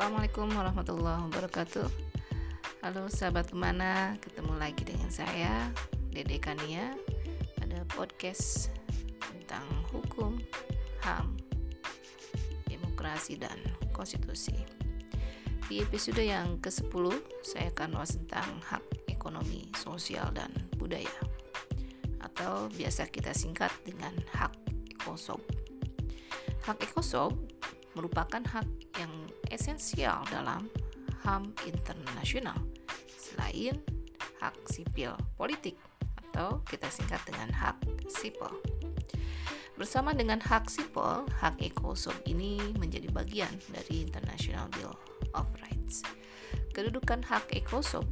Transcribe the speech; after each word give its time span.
Assalamualaikum 0.00 0.48
warahmatullahi 0.56 1.20
wabarakatuh. 1.28 1.88
Halo 2.80 3.12
sahabat 3.12 3.52
ke 3.52 3.56
mana? 3.60 4.16
Ketemu 4.16 4.56
lagi 4.56 4.80
dengan 4.88 5.12
saya 5.12 5.68
Dede 6.08 6.40
Kania. 6.40 6.96
Pada 7.60 7.84
podcast 7.84 8.72
Tentang 9.20 9.68
hukum 9.92 10.40
HAM 11.04 11.36
Demokrasi 12.64 13.36
dan 13.36 13.60
konstitusi. 13.92 14.56
Di 15.68 15.84
episode 15.84 16.24
yang 16.24 16.56
ke-10 16.64 17.20
Saya 17.44 17.68
akan 17.68 18.00
bahas 18.00 18.16
tentang 18.16 18.56
hak 18.72 19.04
ekonomi, 19.04 19.68
sosial, 19.76 20.32
dan 20.32 20.48
budaya. 20.80 21.12
Atau 22.24 22.72
biasa 22.72 23.04
kita 23.12 23.36
singkat 23.36 23.68
dengan 23.84 24.16
hak 24.32 24.56
ekosob. 24.96 25.44
Hak 26.64 26.88
ekosob 26.88 27.36
merupakan 27.92 28.40
hak 28.40 28.64
yang 28.96 29.12
esensial 29.50 30.24
dalam 30.30 30.70
HAM 31.26 31.52
internasional 31.68 32.56
selain 33.18 33.76
hak 34.40 34.56
sipil 34.72 35.12
politik 35.36 35.76
atau 36.30 36.64
kita 36.64 36.88
singkat 36.88 37.20
dengan 37.28 37.52
hak 37.52 37.76
sipil. 38.08 38.50
Bersama 39.76 40.12
dengan 40.12 40.40
hak 40.40 40.68
sipil, 40.68 41.28
hak 41.40 41.60
ekosob 41.60 42.16
ini 42.28 42.60
menjadi 42.76 43.08
bagian 43.12 43.52
dari 43.72 44.04
International 44.04 44.68
Bill 44.76 44.92
of 45.36 45.48
Rights. 45.60 46.04
Kedudukan 46.72 47.24
hak 47.24 47.52
ekosob 47.52 48.04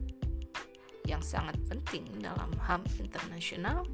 yang 1.08 1.24
sangat 1.24 1.56
penting 1.68 2.04
dalam 2.20 2.52
HAM 2.60 2.84
internasional 3.00 3.88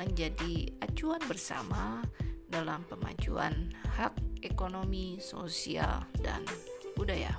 menjadi 0.00 0.72
acuan 0.80 1.20
bersama 1.28 2.00
dalam 2.48 2.80
pemajuan 2.88 3.72
hak 4.00 4.16
ekonomi, 4.40 5.20
sosial, 5.20 6.06
dan 6.22 6.44
budaya. 6.98 7.38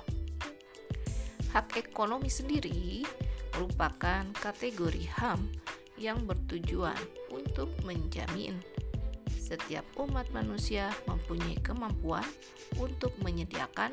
Hak 1.52 1.76
ekonomi 1.76 2.32
sendiri 2.32 3.04
merupakan 3.52 4.24
kategori 4.40 5.04
HAM 5.20 5.52
yang 6.00 6.24
bertujuan 6.24 6.96
untuk 7.28 7.68
menjamin 7.84 8.56
setiap 9.28 9.84
umat 9.98 10.30
manusia 10.32 10.88
mempunyai 11.10 11.58
kemampuan 11.60 12.24
untuk 12.80 13.12
menyediakan 13.20 13.92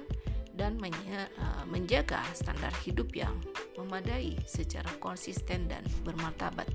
dan 0.53 0.77
eh, 0.81 1.29
menjaga 1.65 2.21
standar 2.37 2.71
hidup 2.85 3.09
yang 3.13 3.33
memadai 3.77 4.37
secara 4.45 4.89
konsisten 5.01 5.65
dan 5.65 5.81
bermartabat. 6.05 6.69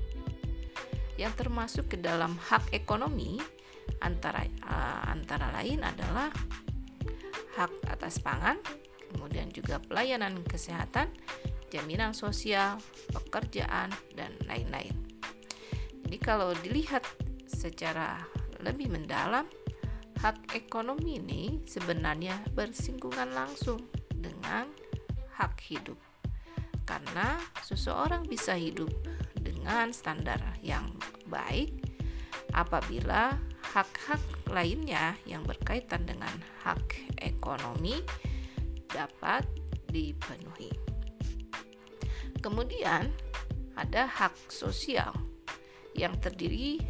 Yang 1.15 1.33
termasuk 1.45 1.95
ke 1.95 1.97
dalam 1.99 2.35
hak 2.35 2.73
ekonomi 2.73 3.37
antara 4.01 4.47
uh, 4.65 5.03
antara 5.11 5.51
lain 5.59 5.83
adalah 5.83 6.31
hak 7.53 7.71
atas 7.85 8.17
pangan, 8.23 8.57
kemudian 9.13 9.53
juga 9.53 9.77
pelayanan 9.77 10.41
kesehatan, 10.43 11.13
jaminan 11.69 12.17
sosial, 12.17 12.81
pekerjaan 13.13 13.93
dan 14.17 14.33
lain-lain. 14.49 14.93
Jadi 16.03 16.17
kalau 16.19 16.53
dilihat 16.59 17.05
secara 17.47 18.21
lebih 18.61 18.89
mendalam, 18.91 19.45
hak 20.21 20.55
ekonomi 20.55 21.19
ini 21.19 21.65
sebenarnya 21.65 22.41
bersinggungan 22.53 23.33
langsung 23.33 23.81
dengan 24.13 24.69
hak 25.35 25.59
hidup. 25.67 25.97
Karena 26.83 27.39
seseorang 27.63 28.27
bisa 28.27 28.53
hidup 28.55 28.91
dengan 29.39 29.91
standar 29.95 30.39
yang 30.59 30.87
baik 31.27 31.75
apabila 32.53 33.35
hak-hak 33.73 34.21
lainnya 34.51 35.17
yang 35.25 35.41
berkaitan 35.43 36.05
dengan 36.05 36.31
hak 36.61 36.83
ekonomi 37.19 38.03
dapat 38.93 39.43
dipenuhi. 39.89 40.71
Kemudian 42.39 43.09
ada 43.73 44.05
hak 44.05 44.35
sosial 44.53 45.11
yang 45.97 46.13
terdiri 46.21 46.81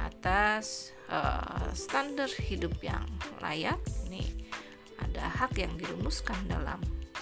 atas 0.00 0.92
uh, 1.08 1.72
standar 1.72 2.28
hidup 2.28 2.76
yang 2.84 3.04
layak. 3.40 3.78
Ini 4.08 4.24
ada 5.00 5.28
hak 5.28 5.56
yang 5.56 5.72
dirumuskan 5.80 6.36
dalam 6.48 6.80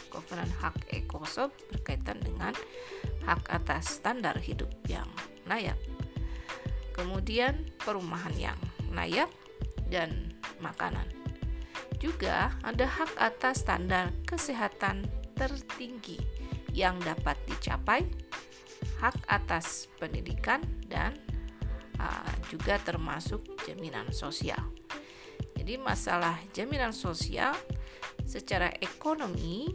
Kovenan 0.08 0.50
Hak 0.58 0.88
Ekosob 0.90 1.52
berkaitan 1.70 2.18
dengan 2.22 2.56
hak 3.28 3.46
atas 3.52 4.00
standar 4.00 4.38
hidup 4.40 4.70
yang 4.88 5.06
layak. 5.46 5.76
Kemudian 6.96 7.68
perumahan 7.78 8.34
yang 8.34 8.58
layak, 8.90 9.30
dan 9.88 10.32
makanan. 10.60 11.17
Juga 11.98 12.54
ada 12.62 12.86
hak 12.86 13.18
atas 13.18 13.66
standar 13.66 14.14
kesehatan 14.22 15.06
tertinggi 15.34 16.18
yang 16.70 16.94
dapat 17.02 17.34
dicapai, 17.50 18.06
hak 19.02 19.18
atas 19.26 19.90
pendidikan, 19.98 20.62
dan 20.86 21.14
uh, 21.98 22.32
juga 22.46 22.78
termasuk 22.78 23.42
jaminan 23.66 24.14
sosial. 24.14 24.62
Jadi, 25.58 25.74
masalah 25.74 26.38
jaminan 26.54 26.94
sosial 26.94 27.52
secara 28.22 28.70
ekonomi 28.78 29.66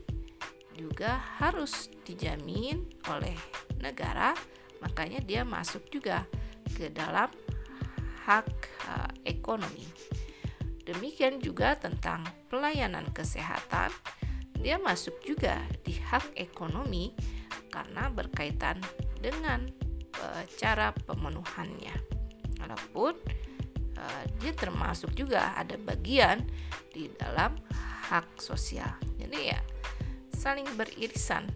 juga 0.73 1.19
harus 1.43 1.91
dijamin 2.07 2.87
oleh 3.11 3.35
negara, 3.83 4.33
makanya 4.79 5.19
dia 5.21 5.43
masuk 5.43 5.85
juga 5.91 6.25
ke 6.71 6.87
dalam 6.89 7.29
hak 8.25 8.47
uh, 8.87 9.11
ekonomi. 9.27 9.85
Demikian 10.83 11.39
juga 11.39 11.79
tentang 11.79 12.27
pelayanan 12.51 13.07
kesehatan, 13.15 13.87
dia 14.59 14.75
masuk 14.79 15.15
juga 15.23 15.59
di 15.83 15.95
hak 15.95 16.35
ekonomi 16.35 17.15
karena 17.71 18.11
berkaitan 18.11 18.79
dengan 19.19 19.63
uh, 20.19 20.43
cara 20.59 20.91
pemenuhannya. 20.91 21.95
Walaupun 22.59 23.15
uh, 23.95 24.23
dia 24.43 24.51
termasuk 24.51 25.15
juga 25.15 25.55
ada 25.55 25.79
bagian 25.79 26.43
di 26.91 27.07
dalam 27.15 27.55
hak 28.11 28.39
sosial. 28.43 28.91
Jadi 29.15 29.39
ya 29.55 29.59
saling 30.35 30.67
beririsan. 30.75 31.47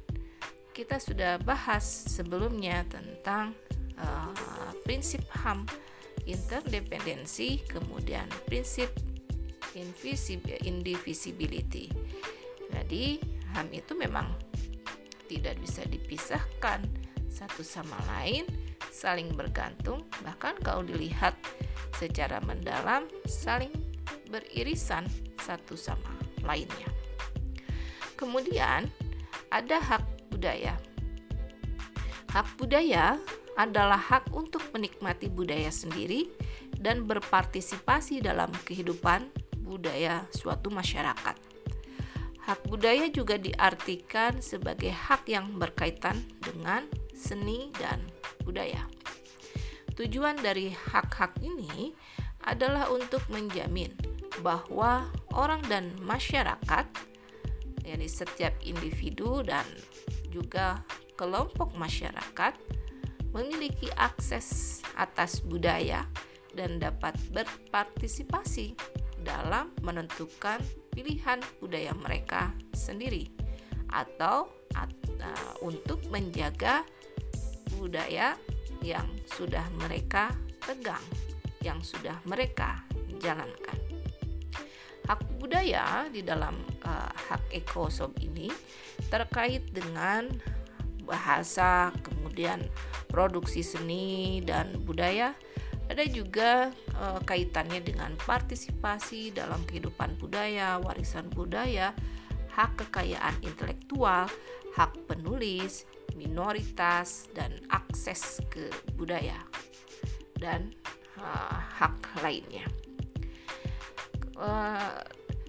Kita 0.71 1.01
sudah 1.01 1.41
bahas 1.41 1.83
sebelumnya 1.83 2.85
tentang 2.85 3.51
uh, 3.97 4.71
prinsip 4.85 5.25
HAM 5.44 5.65
interdependensi, 6.27 7.65
kemudian 7.65 8.29
prinsip 8.45 8.94
indivisibility. 10.65 11.93
Jadi, 12.67 13.21
HAM 13.53 13.67
itu 13.71 13.93
memang 13.93 14.33
tidak 15.27 15.59
bisa 15.61 15.83
dipisahkan 15.85 16.83
satu 17.27 17.61
sama 17.61 17.95
lain, 18.17 18.47
saling 18.89 19.29
bergantung, 19.35 20.03
bahkan 20.25 20.57
kalau 20.65 20.81
dilihat 20.81 21.38
secara 21.95 22.41
mendalam 22.41 23.05
saling 23.29 23.71
beririsan 24.29 25.05
satu 25.39 25.77
sama 25.77 26.11
lainnya. 26.44 26.89
Kemudian 28.17 28.89
ada 29.53 29.77
hak 29.77 30.03
budaya. 30.33 30.75
Hak 32.33 32.57
budaya 32.59 33.21
adalah 33.57 33.97
hak 33.97 34.29
untuk 34.33 34.61
menikmati 34.73 35.29
budaya 35.31 35.73
sendiri 35.73 36.29
dan 36.77 37.09
berpartisipasi 37.09 38.21
dalam 38.21 38.53
kehidupan 38.65 39.29
budaya 39.67 40.23
suatu 40.31 40.72
masyarakat. 40.72 41.35
Hak 42.47 42.63
budaya 42.72 43.11
juga 43.11 43.35
diartikan 43.35 44.39
sebagai 44.39 44.95
hak 44.95 45.28
yang 45.28 45.59
berkaitan 45.59 46.16
dengan 46.39 46.88
seni 47.11 47.75
dan 47.75 48.00
budaya. 48.47 48.88
Tujuan 50.00 50.39
dari 50.39 50.72
hak-hak 50.72 51.44
ini 51.44 51.91
adalah 52.47 52.88
untuk 52.88 53.19
menjamin 53.27 53.91
bahwa 54.39 55.12
orang 55.36 55.59
dan 55.68 55.92
masyarakat, 56.00 56.86
yakni 57.83 58.07
setiap 58.07 58.56
individu 58.63 59.44
dan 59.44 59.68
juga 60.31 60.88
kelompok 61.19 61.75
masyarakat, 61.75 62.56
memiliki 63.36 63.92
akses 64.00 64.80
atas 64.95 65.44
budaya 65.44 66.07
dan 66.56 66.80
dapat 66.80 67.18
berpartisipasi 67.36 68.77
dalam 69.27 69.75
menentukan 69.83 70.63
pilihan 70.95 71.44
budaya 71.59 71.91
mereka 71.91 72.56
sendiri 72.71 73.27
atau 73.91 74.47
uh, 74.71 75.53
untuk 75.59 76.00
menjaga 76.07 76.88
budaya 77.75 78.39
yang 78.79 79.06
sudah 79.27 79.68
mereka 79.83 80.31
pegang, 80.63 81.03
yang 81.59 81.83
sudah 81.83 82.15
mereka 82.24 82.79
jalankan. 83.19 83.77
Hak 85.07 85.24
budaya 85.39 86.07
di 86.12 86.23
dalam 86.23 86.56
uh, 86.83 87.12
hak 87.31 87.51
ekosob 87.51 88.15
ini 88.19 88.51
terkait 89.07 89.71
dengan 89.71 90.27
bahasa, 91.07 91.95
kemudian 92.03 92.68
produksi 93.07 93.63
seni 93.63 94.44
dan 94.44 94.83
budaya. 94.83 95.31
Ada 95.88 96.04
juga 96.12 96.69
e, 96.72 97.06
kaitannya 97.24 97.80
dengan 97.80 98.12
partisipasi 98.19 99.31
dalam 99.31 99.63
kehidupan 99.63 100.19
budaya, 100.19 100.78
warisan 100.84 101.31
budaya, 101.31 101.95
hak 102.57 102.75
kekayaan 102.86 103.38
intelektual, 103.45 104.28
hak 104.74 104.94
penulis, 105.06 105.86
minoritas, 106.18 107.30
dan 107.38 107.54
akses 107.69 108.42
ke 108.50 108.74
budaya, 108.98 109.38
dan 110.42 110.74
uh, 111.22 111.57
hak 111.78 111.98
lainnya. 112.25 112.66
Uh, 114.38 115.01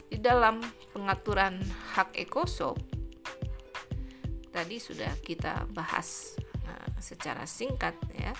di 0.08 0.20
dalam 0.20 0.60
pengaturan 0.92 1.60
hak 1.96 2.12
ekosop, 2.16 2.76
tadi 4.52 4.76
sudah 4.80 5.12
kita 5.24 5.68
bahas 5.72 6.36
uh, 6.68 6.88
secara 7.00 7.44
singkat 7.44 7.96
ya. 8.16 8.32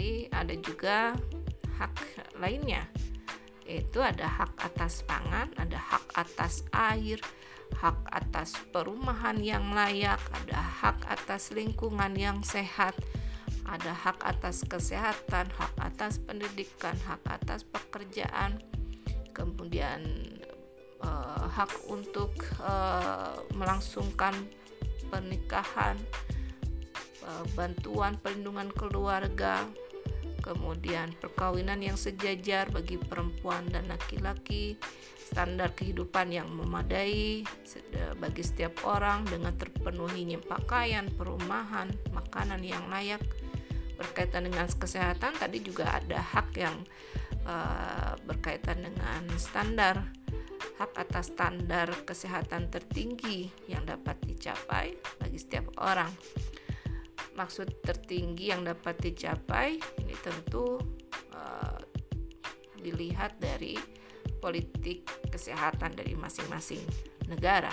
Jadi 0.00 0.32
ada 0.32 0.56
juga 0.56 1.12
hak 1.76 2.24
lainnya 2.40 2.88
yaitu 3.68 4.00
ada 4.00 4.24
hak 4.24 4.56
atas 4.56 5.04
pangan, 5.04 5.52
ada 5.60 5.76
hak 5.76 6.08
atas 6.16 6.64
air, 6.72 7.20
hak 7.76 8.00
atas 8.08 8.56
perumahan 8.72 9.36
yang 9.44 9.76
layak, 9.76 10.16
ada 10.32 10.56
hak 10.56 11.04
atas 11.04 11.52
lingkungan 11.52 12.16
yang 12.16 12.40
sehat, 12.40 12.96
ada 13.68 13.92
hak 13.92 14.16
atas 14.24 14.64
kesehatan, 14.64 15.52
hak 15.52 15.74
atas 15.76 16.16
pendidikan, 16.16 16.96
hak 17.04 17.20
atas 17.28 17.68
pekerjaan, 17.68 18.56
kemudian 19.36 20.00
eh, 21.04 21.44
hak 21.44 21.76
untuk 21.92 22.40
eh, 22.64 23.36
melangsungkan 23.52 24.32
pernikahan, 25.12 26.00
eh, 27.20 27.44
bantuan 27.52 28.16
perlindungan 28.16 28.72
keluarga, 28.72 29.68
kemudian 30.40 31.14
perkawinan 31.20 31.80
yang 31.84 31.94
sejajar 31.94 32.68
bagi 32.72 32.96
perempuan 32.96 33.68
dan 33.68 33.86
laki-laki, 33.86 34.80
standar 35.20 35.76
kehidupan 35.76 36.34
yang 36.34 36.50
memadai 36.50 37.46
bagi 38.18 38.42
setiap 38.42 38.82
orang 38.88 39.22
dengan 39.28 39.54
terpenuhinya 39.54 40.42
pakaian, 40.42 41.06
perumahan, 41.14 41.92
makanan 42.10 42.64
yang 42.66 42.82
layak. 42.90 43.22
Berkaitan 43.94 44.48
dengan 44.48 44.64
kesehatan 44.64 45.36
tadi 45.36 45.60
juga 45.60 46.00
ada 46.00 46.24
hak 46.24 46.56
yang 46.56 46.76
uh, 47.44 48.16
berkaitan 48.24 48.80
dengan 48.80 49.28
standar 49.36 50.08
hak 50.80 50.96
atas 50.96 51.28
standar 51.36 51.92
kesehatan 52.08 52.72
tertinggi 52.72 53.52
yang 53.68 53.84
dapat 53.84 54.16
dicapai 54.24 54.96
bagi 55.20 55.36
setiap 55.36 55.76
orang 55.76 56.08
maksud 57.40 57.80
tertinggi 57.80 58.52
yang 58.52 58.68
dapat 58.68 59.00
dicapai 59.00 59.80
ini 60.04 60.12
tentu 60.20 60.76
uh, 61.32 61.80
dilihat 62.76 63.40
dari 63.40 63.80
politik 64.44 65.08
kesehatan 65.32 65.96
dari 65.96 66.12
masing-masing 66.12 66.84
negara. 67.32 67.72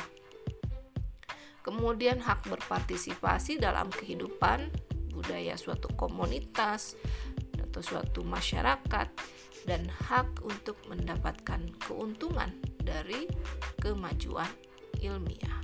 Kemudian 1.68 2.24
hak 2.24 2.48
berpartisipasi 2.48 3.60
dalam 3.60 3.92
kehidupan 3.92 4.72
budaya 5.12 5.60
suatu 5.60 5.92
komunitas 6.00 6.96
atau 7.60 7.84
suatu 7.84 8.24
masyarakat 8.24 9.08
dan 9.68 9.84
hak 10.08 10.48
untuk 10.48 10.80
mendapatkan 10.88 11.60
keuntungan 11.84 12.56
dari 12.80 13.28
kemajuan 13.84 14.48
ilmiah 15.04 15.60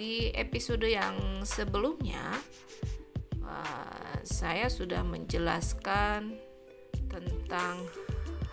di 0.00 0.32
episode 0.32 0.88
yang 0.88 1.44
sebelumnya 1.44 2.40
uh, 3.44 4.16
saya 4.24 4.72
sudah 4.72 5.04
menjelaskan 5.04 6.40
tentang 7.12 7.84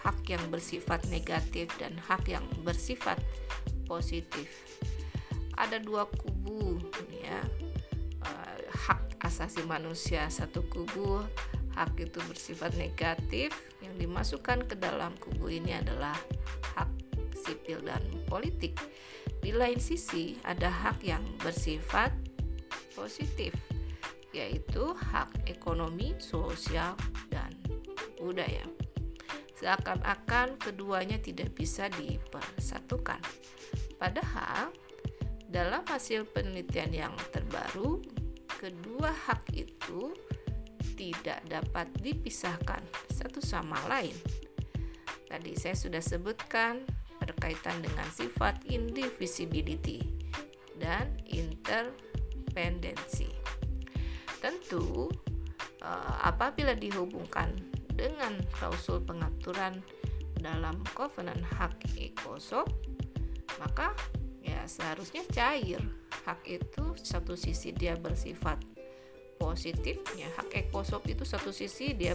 hak 0.03 0.27
yang 0.27 0.44
bersifat 0.51 1.07
negatif 1.07 1.71
dan 1.79 1.95
hak 2.03 2.27
yang 2.27 2.44
bersifat 2.67 3.15
positif. 3.88 4.51
Ada 5.55 5.79
dua 5.79 6.03
kubu 6.11 6.83
ya. 7.15 7.39
Uh, 8.19 8.59
hak 8.83 9.15
asasi 9.23 9.63
manusia 9.63 10.27
satu 10.27 10.67
kubu, 10.67 11.23
hak 11.79 11.95
itu 11.95 12.19
bersifat 12.27 12.75
negatif 12.75 13.55
yang 13.79 13.95
dimasukkan 13.95 14.67
ke 14.67 14.75
dalam 14.75 15.15
kubu 15.23 15.47
ini 15.47 15.79
adalah 15.79 16.19
hak 16.75 17.06
sipil 17.47 17.79
dan 17.88 18.03
politik 18.27 18.75
di 19.47 19.55
lain 19.55 19.79
sisi, 19.79 20.35
ada 20.44 20.67
hak 20.67 21.07
yang 21.07 21.23
bersifat 21.39 22.11
positif, 22.91 23.55
yaitu 24.35 24.91
hak 24.91 25.31
ekonomi, 25.47 26.17
sosial, 26.19 26.99
dan 27.31 27.53
budaya. 28.19 28.67
Seakan-akan 29.55 30.59
keduanya 30.59 31.17
tidak 31.23 31.55
bisa 31.55 31.88
dipersatukan. 31.95 33.23
Padahal, 33.95 34.69
dalam 35.47 35.81
hasil 35.88 36.27
penelitian 36.29 36.91
yang 36.91 37.15
terbaru, 37.31 38.03
kedua 38.51 39.15
hak 39.31 39.47
itu 39.55 40.11
tidak 40.97 41.39
dapat 41.45 41.88
dipisahkan 42.01 42.83
satu 43.13 43.39
sama 43.39 43.77
lain. 43.88 44.13
Tadi 45.29 45.55
saya 45.55 45.77
sudah 45.77 46.01
sebutkan 46.01 46.81
berkaitan 47.27 47.83
dengan 47.83 48.07
sifat 48.07 48.63
indivisibility 48.71 50.00
dan 50.79 51.12
interpendensi. 51.27 53.27
Tentu, 54.39 55.12
eh, 55.83 56.15
apabila 56.24 56.71
dihubungkan 56.71 57.51
dengan 57.91 58.39
klausul 58.56 59.03
pengaturan 59.03 59.83
dalam 60.39 60.79
covenant 60.95 61.44
hak 61.57 61.75
ekosop, 62.00 62.69
maka 63.59 63.91
ya 64.39 64.63
seharusnya 64.69 65.25
cair. 65.33 65.81
Hak 66.24 66.45
itu 66.47 66.95
satu 67.01 67.35
sisi 67.35 67.74
dia 67.74 67.97
bersifat 67.97 68.62
positif, 69.41 69.97
ya 70.15 70.29
hak 70.38 70.69
ekosop 70.69 71.03
itu 71.09 71.25
satu 71.25 71.50
sisi 71.50 71.97
dia 71.97 72.13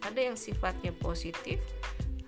ada 0.00 0.20
yang 0.20 0.36
sifatnya 0.36 0.92
positif 0.96 1.60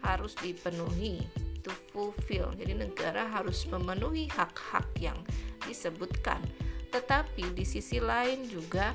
harus 0.03 0.35
dipenuhi 0.39 1.25
to 1.63 1.71
fulfill. 1.95 2.51
Jadi 2.59 2.75
negara 2.77 3.27
harus 3.31 3.65
memenuhi 3.71 4.29
hak-hak 4.31 4.87
yang 4.99 5.19
disebutkan. 5.65 6.43
Tetapi 6.91 7.55
di 7.57 7.65
sisi 7.65 8.03
lain 8.03 8.45
juga 8.51 8.93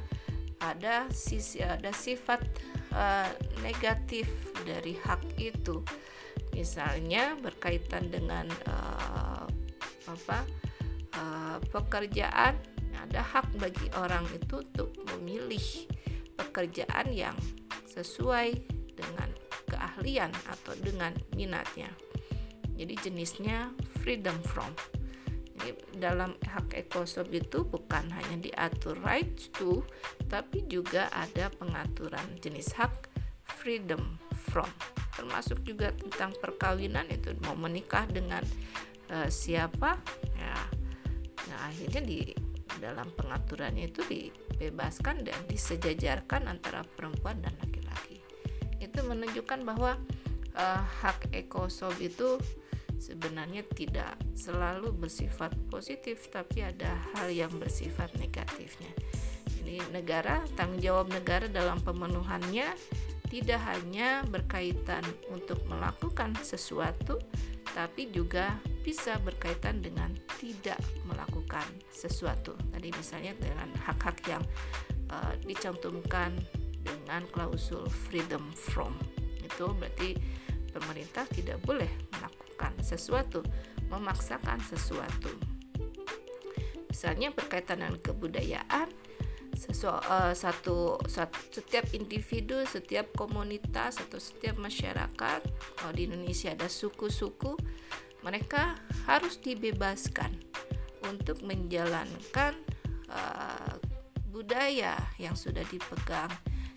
ada 0.61 1.07
sisi 1.09 1.61
ada 1.63 1.89
sifat 1.89 2.43
uh, 2.93 3.31
negatif 3.63 4.29
dari 4.67 4.93
hak 4.99 5.39
itu. 5.39 5.81
Misalnya 6.53 7.33
berkaitan 7.39 8.11
dengan 8.11 8.45
uh, 8.69 9.45
apa? 10.07 10.39
Uh, 11.17 11.57
pekerjaan 11.73 12.53
ada 12.93 13.21
hak 13.23 13.49
bagi 13.57 13.89
orang 13.97 14.21
itu 14.35 14.61
untuk 14.61 14.93
memilih 15.15 15.87
pekerjaan 16.37 17.09
yang 17.09 17.33
sesuai 17.89 18.53
dengan 18.93 19.29
keahlian 19.65 20.29
atau 20.45 20.77
dengan 20.77 21.13
minatnya 21.33 21.89
jadi 22.77 22.93
jenisnya 23.09 23.73
freedom 24.05 24.37
from. 24.45 24.69
Jadi 25.57 25.73
dalam 25.97 26.37
hak 26.45 26.77
ekosop 26.77 27.33
itu 27.33 27.65
bukan 27.65 28.05
hanya 28.13 28.37
diatur 28.37 28.93
right 29.01 29.49
to 29.57 29.81
tapi 30.29 30.61
juga 30.69 31.09
ada 31.09 31.49
pengaturan 31.49 32.37
jenis 32.37 32.77
hak 32.77 33.09
freedom 33.57 34.21
from. 34.53 34.69
Termasuk 35.17 35.65
juga 35.65 35.89
tentang 35.97 36.37
perkawinan 36.37 37.09
itu 37.09 37.33
mau 37.41 37.57
menikah 37.57 38.05
dengan 38.05 38.45
uh, 39.09 39.25
siapa 39.27 39.97
ya. 40.37 40.55
Nah 41.49 41.59
akhirnya 41.73 42.05
di 42.05 42.21
dalam 42.77 43.09
pengaturannya 43.17 43.89
itu 43.89 44.05
dibebaskan 44.05 45.25
dan 45.25 45.39
disejajarkan 45.49 46.45
antara 46.45 46.85
perempuan 46.85 47.41
dan 47.41 47.57
laki-laki. 47.57 48.21
Itu 48.77 49.01
menunjukkan 49.09 49.65
bahwa 49.65 49.97
uh, 50.53 50.81
hak 51.01 51.33
ekosop 51.33 51.97
itu 51.97 52.37
sebenarnya 52.97 53.63
tidak 53.73 54.17
selalu 54.33 54.93
bersifat 54.93 55.53
positif 55.69 56.29
tapi 56.33 56.65
ada 56.65 56.97
hal 57.15 57.29
yang 57.29 57.53
bersifat 57.57 58.11
negatifnya. 58.17 58.91
Ini 59.61 59.81
negara 59.91 60.43
tanggung 60.55 60.81
jawab 60.81 61.11
negara 61.11 61.45
dalam 61.49 61.79
pemenuhannya 61.81 62.73
tidak 63.27 63.59
hanya 63.67 64.23
berkaitan 64.27 65.03
untuk 65.27 65.59
melakukan 65.67 66.31
sesuatu 66.39 67.19
tapi 67.75 68.09
juga 68.09 68.57
bisa 68.81 69.19
berkaitan 69.21 69.83
dengan 69.83 70.09
tidak 70.39 70.79
melakukan 71.05 71.67
sesuatu. 71.91 72.55
Tadi 72.71 72.89
misalnya 72.95 73.35
dengan 73.35 73.69
hak-hak 73.83 74.17
yang 74.25 74.41
uh, 75.11 75.35
dicantumkan 75.43 76.33
dengan 76.81 77.27
klausul 77.35 77.85
freedom 78.07 78.47
from. 78.55 78.95
Itu 79.43 79.75
berarti 79.75 80.15
pemerintah 80.71 81.27
tidak 81.27 81.59
boleh 81.67 82.06
sesuatu, 82.81 83.41
memaksakan 83.89 84.59
sesuatu. 84.65 85.31
Misalnya 86.87 87.29
berkaitan 87.29 87.83
dengan 87.83 88.01
kebudayaan, 88.01 88.89
sesu, 89.57 89.89
uh, 89.89 90.33
satu, 90.33 91.01
satu 91.05 91.37
setiap 91.49 91.89
individu, 91.93 92.61
setiap 92.65 93.09
komunitas 93.17 93.97
atau 93.97 94.17
setiap 94.21 94.57
masyarakat, 94.57 95.41
kalau 95.77 95.93
di 95.93 96.09
Indonesia 96.09 96.53
ada 96.53 96.69
suku-suku, 96.69 97.57
mereka 98.21 98.77
harus 99.05 99.37
dibebaskan 99.37 100.33
untuk 101.05 101.41
menjalankan 101.45 102.57
uh, 103.09 103.77
budaya 104.29 104.97
yang 105.17 105.33
sudah 105.33 105.65
dipegang 105.69 106.29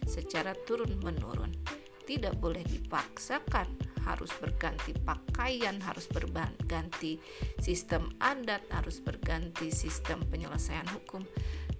secara 0.08 0.56
turun-menurun. 0.64 1.52
Tidak 2.08 2.34
boleh 2.40 2.64
dipaksakan, 2.66 3.89
harus 4.04 4.32
berganti 4.36 4.96
pakaian, 4.96 5.76
harus 5.84 6.08
berganti 6.08 7.20
sistem 7.60 8.12
adat, 8.20 8.64
harus 8.72 9.00
berganti 9.00 9.68
sistem 9.72 10.24
penyelesaian 10.28 10.86
hukum. 10.92 11.24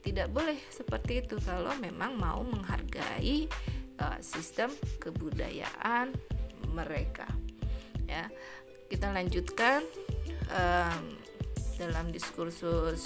Tidak 0.00 0.32
boleh 0.32 0.56
seperti 0.72 1.24
itu 1.24 1.36
kalau 1.44 1.76
memang 1.76 2.16
mau 2.16 2.40
menghargai 2.40 3.48
uh, 4.00 4.18
sistem 4.24 4.72
kebudayaan 5.00 6.12
mereka. 6.72 7.28
Ya, 8.08 8.26
kita 8.88 9.12
lanjutkan 9.12 9.84
um, 10.50 11.04
dalam 11.78 12.10
diskursus 12.10 13.02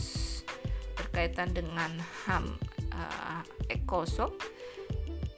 berkaitan 0.95 1.51
dengan 1.53 1.91
HAM 2.27 2.57
uh, 2.95 3.43
ekosop 3.71 4.35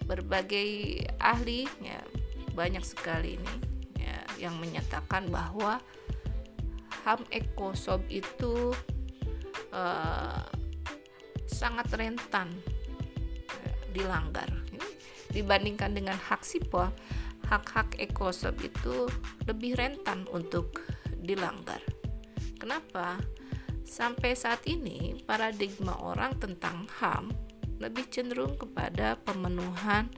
berbagai 0.06 1.02
ahli 1.18 1.66
ya 1.82 1.98
banyak 2.56 2.80
sekali 2.80 3.36
ini 3.36 3.54
ya, 4.00 4.48
yang 4.48 4.56
menyatakan 4.56 5.28
bahwa 5.28 5.76
HAM 7.04 7.22
ekosop 7.30 8.02
itu 8.08 8.72
uh, 9.70 10.42
sangat 11.46 11.86
rentan 11.94 12.50
uh, 13.52 13.74
dilanggar 13.92 14.48
dibandingkan 15.30 15.92
dengan 15.92 16.16
hak 16.16 16.40
sipol 16.42 16.88
hak-hak 17.46 17.94
ekosop 18.02 18.58
itu 18.58 19.06
lebih 19.46 19.78
rentan 19.78 20.26
untuk 20.34 20.82
dilanggar. 21.14 21.78
Kenapa? 22.58 23.22
Sampai 23.86 24.34
saat 24.34 24.66
ini 24.66 25.22
paradigma 25.22 25.94
orang 26.02 26.34
tentang 26.42 26.90
HAM 26.98 27.30
lebih 27.78 28.10
cenderung 28.10 28.58
kepada 28.58 29.14
pemenuhan 29.22 30.10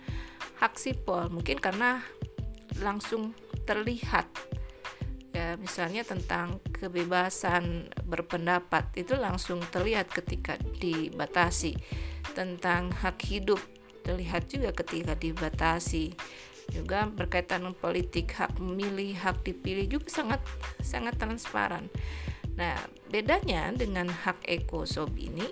hak 0.56 0.80
sipol, 0.80 1.28
mungkin 1.28 1.60
karena 1.60 2.00
langsung 2.80 3.34
terlihat. 3.68 4.26
Ya 5.36 5.54
misalnya 5.54 6.02
tentang 6.02 6.58
kebebasan 6.74 7.94
berpendapat 8.08 8.90
itu 8.98 9.14
langsung 9.14 9.62
terlihat 9.70 10.10
ketika 10.10 10.58
dibatasi. 10.80 11.78
Tentang 12.34 12.90
hak 12.90 13.18
hidup 13.28 13.60
terlihat 14.02 14.48
juga 14.50 14.72
ketika 14.72 15.14
dibatasi. 15.14 16.16
Juga 16.68 17.08
berkaitan 17.08 17.64
dengan 17.64 17.76
politik 17.76 18.34
hak 18.36 18.60
memilih 18.60 19.16
hak 19.20 19.40
dipilih 19.44 19.88
juga 19.88 20.08
sangat 20.10 20.40
sangat 20.84 21.16
transparan. 21.16 21.88
Nah 22.58 22.76
bedanya 23.08 23.70
dengan 23.72 24.10
hak 24.10 24.44
ekosob 24.44 25.14
ini 25.16 25.46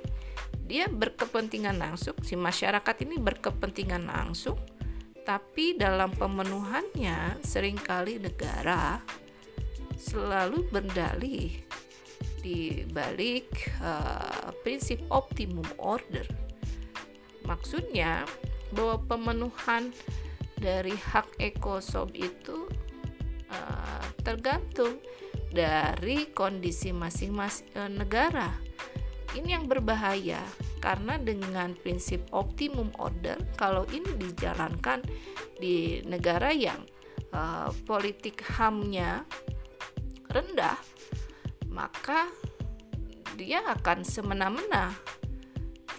dia 0.67 0.91
berkepentingan 0.91 1.79
langsung 1.79 2.19
si 2.27 2.35
masyarakat 2.35 2.97
ini 3.07 3.23
berkepentingan 3.23 4.11
langsung 4.11 4.59
tapi 5.27 5.75
dalam 5.75 6.15
pemenuhannya 6.15 7.43
sering 7.43 7.75
kali 7.75 8.23
negara 8.23 9.03
selalu 9.99 10.63
berdalih 10.71 11.51
di 12.39 12.87
balik 12.95 13.75
uh, 13.83 14.55
prinsip 14.63 15.03
optimum 15.11 15.67
order 15.83 16.23
maksudnya 17.43 18.23
bahwa 18.71 19.03
pemenuhan 19.11 19.91
dari 20.57 20.95
hak 20.95 21.43
ekosob 21.43 22.15
itu 22.15 22.71
uh, 23.51 24.05
tergantung 24.23 25.03
dari 25.53 26.29
kondisi 26.33 26.91
masing-masing 26.91 27.71
uh, 27.77 27.91
negara. 27.91 28.66
Ini 29.37 29.53
yang 29.53 29.69
berbahaya 29.69 30.41
karena 30.81 31.21
dengan 31.21 31.77
prinsip 31.77 32.25
optimum 32.33 32.89
order 32.97 33.37
kalau 33.61 33.85
ini 33.93 34.17
dijalankan 34.17 35.05
di 35.61 36.01
negara 36.09 36.57
yang 36.57 36.81
uh, 37.37 37.69
politik 37.85 38.41
HAM-nya 38.41 39.29
rendah, 40.33 40.81
maka 41.69 42.33
dia 43.37 43.61
akan 43.77 44.01
semena-mena. 44.01 44.97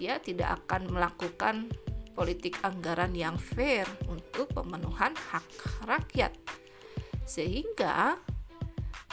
Dia 0.01 0.17
tidak 0.17 0.65
akan 0.65 0.89
melakukan 0.89 1.69
politik 2.17 2.57
anggaran 2.65 3.13
yang 3.13 3.37
fair 3.37 3.85
untuk 4.09 4.49
pemenuhan 4.49 5.13
hak 5.13 5.45
rakyat. 5.85 6.33
Sehingga 7.21 8.17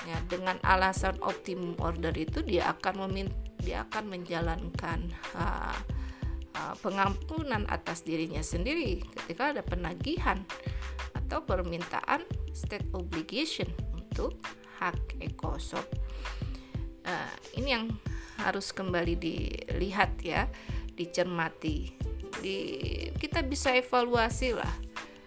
ya 0.05 0.19
dengan 0.29 0.57
alasan 0.65 1.21
optimum 1.21 1.77
order 1.81 2.13
itu 2.17 2.41
dia 2.41 2.73
akan 2.73 3.09
memin 3.09 3.29
dia 3.65 3.89
akan 3.89 4.13
menjalankan 4.13 5.09
uh, 5.35 5.77
uh, 6.55 6.75
pengampunan 6.85 7.65
atas 7.67 8.05
dirinya 8.05 8.45
sendiri 8.45 9.01
ketika 9.03 9.57
ada 9.57 9.63
penagihan 9.65 10.45
atau 11.17 11.41
permintaan 11.43 12.23
state 12.53 12.87
obligation 12.93 13.67
untuk 13.97 14.37
hak 14.79 15.19
ekosop. 15.25 15.89
Uh, 17.05 17.35
ini 17.57 17.75
yang 17.75 17.87
harus 18.41 18.71
kembali 18.71 19.17
dilihat 19.17 20.21
ya, 20.21 20.47
dicermati 20.93 21.97
di 22.45 22.59
kita 23.17 23.41
bisa 23.47 23.73
evaluasi 23.73 24.53
lah 24.53 24.75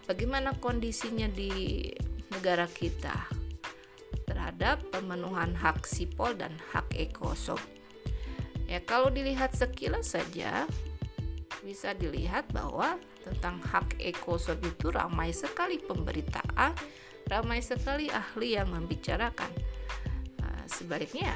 bagaimana 0.06 0.53
kondisinya 0.60 1.25
di 1.32 1.89
negara 2.29 2.67
kita 2.67 3.15
terhadap 4.27 4.84
pemenuhan 4.91 5.56
hak 5.56 5.88
sipol 5.88 6.36
dan 6.36 6.53
hak 6.75 6.88
ekosop. 6.94 7.60
Ya 8.67 8.83
kalau 8.83 9.07
dilihat 9.07 9.55
sekilas 9.55 10.13
saja 10.13 10.67
bisa 11.63 11.95
dilihat 11.95 12.47
bahwa 12.51 13.00
tentang 13.24 13.59
hak 13.63 14.00
ekosop 14.00 14.59
itu 14.63 14.91
ramai 14.91 15.31
sekali 15.31 15.79
pemberitaan, 15.79 16.75
ramai 17.27 17.59
sekali 17.63 18.07
ahli 18.12 18.55
yang 18.59 18.71
membicarakan. 18.71 19.51
Nah, 20.43 20.63
sebaliknya 20.67 21.31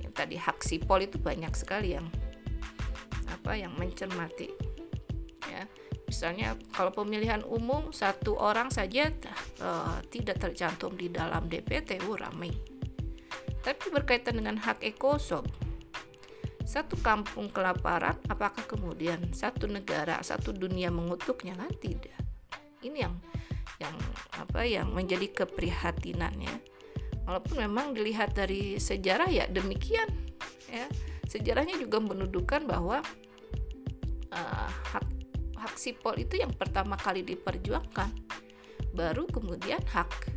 yang 0.00 0.12
tadi 0.12 0.36
hak 0.40 0.60
sipol 0.64 1.00
itu 1.04 1.20
banyak 1.20 1.52
sekali 1.52 1.96
yang 1.96 2.08
apa 3.30 3.56
yang 3.56 3.72
mencermati 3.76 4.70
misalnya 6.10 6.58
kalau 6.74 6.90
pemilihan 6.90 7.46
umum 7.46 7.94
satu 7.94 8.34
orang 8.34 8.66
saja 8.66 9.14
uh, 9.62 10.02
tidak 10.10 10.42
tercantum 10.42 10.98
di 10.98 11.06
dalam 11.06 11.46
DPT 11.46 12.02
uh, 12.02 12.18
ramai 12.18 12.50
tapi 13.62 13.94
berkaitan 13.94 14.42
dengan 14.42 14.58
hak 14.58 14.82
ekosob 14.82 15.46
satu 16.70 16.94
kampung 17.02 17.50
kelaparan 17.50 18.14
apakah 18.30 18.62
kemudian 18.62 19.34
satu 19.34 19.66
negara 19.66 20.22
satu 20.22 20.54
dunia 20.54 20.86
mengutuknya? 20.94 21.58
Kan 21.58 21.74
tidak. 21.82 22.14
Ini 22.78 23.10
yang 23.10 23.14
yang 23.82 23.96
apa 24.38 24.62
yang 24.62 24.94
menjadi 24.94 25.26
keprihatinannya. 25.34 26.54
Walaupun 27.26 27.66
memang 27.66 27.90
dilihat 27.90 28.38
dari 28.38 28.78
sejarah 28.78 29.26
ya 29.26 29.50
demikian 29.50 30.06
ya. 30.70 30.86
Sejarahnya 31.26 31.74
juga 31.78 31.98
menunjukkan 31.98 32.66
bahwa 32.66 33.02
uh, 34.30 34.70
hak 34.94 35.06
hak 35.58 35.74
sipol 35.74 36.14
itu 36.22 36.38
yang 36.38 36.54
pertama 36.54 36.94
kali 36.94 37.26
diperjuangkan. 37.26 38.14
Baru 38.94 39.26
kemudian 39.26 39.82
hak 39.90 40.30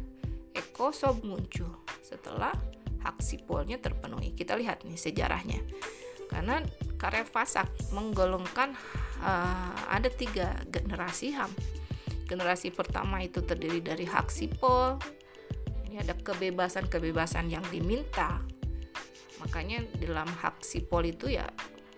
ekosob 0.57 1.21
muncul 1.21 1.77
setelah 2.01 2.53
hak 3.05 3.21
sipolnya 3.21 3.77
terpenuhi. 3.77 4.33
Kita 4.33 4.57
lihat 4.57 4.81
nih 4.85 4.97
sejarahnya 4.97 5.61
karena 6.33 6.65
karya 6.97 7.21
Fasak 7.21 7.69
menggolongkan 7.93 8.73
uh, 9.21 9.75
ada 9.93 10.09
tiga 10.09 10.57
generasi 10.65 11.37
HAM. 11.37 11.53
Generasi 12.25 12.73
pertama 12.73 13.21
itu 13.21 13.45
terdiri 13.45 13.83
dari 13.85 14.09
hak 14.09 14.33
sipol. 14.33 14.97
Ini 15.85 16.01
ada 16.01 16.17
kebebasan-kebebasan 16.17 17.53
yang 17.53 17.61
diminta. 17.69 18.41
Makanya 19.45 19.85
dalam 20.01 20.25
hak 20.25 20.65
sipol 20.65 21.05
itu 21.05 21.29
ya 21.37 21.45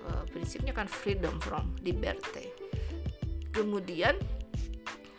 uh, 0.03 0.23
prinsipnya 0.27 0.75
kan 0.75 0.91
freedom 0.91 1.39
from 1.39 1.71
liberty. 1.79 2.51
Kemudian 3.55 4.19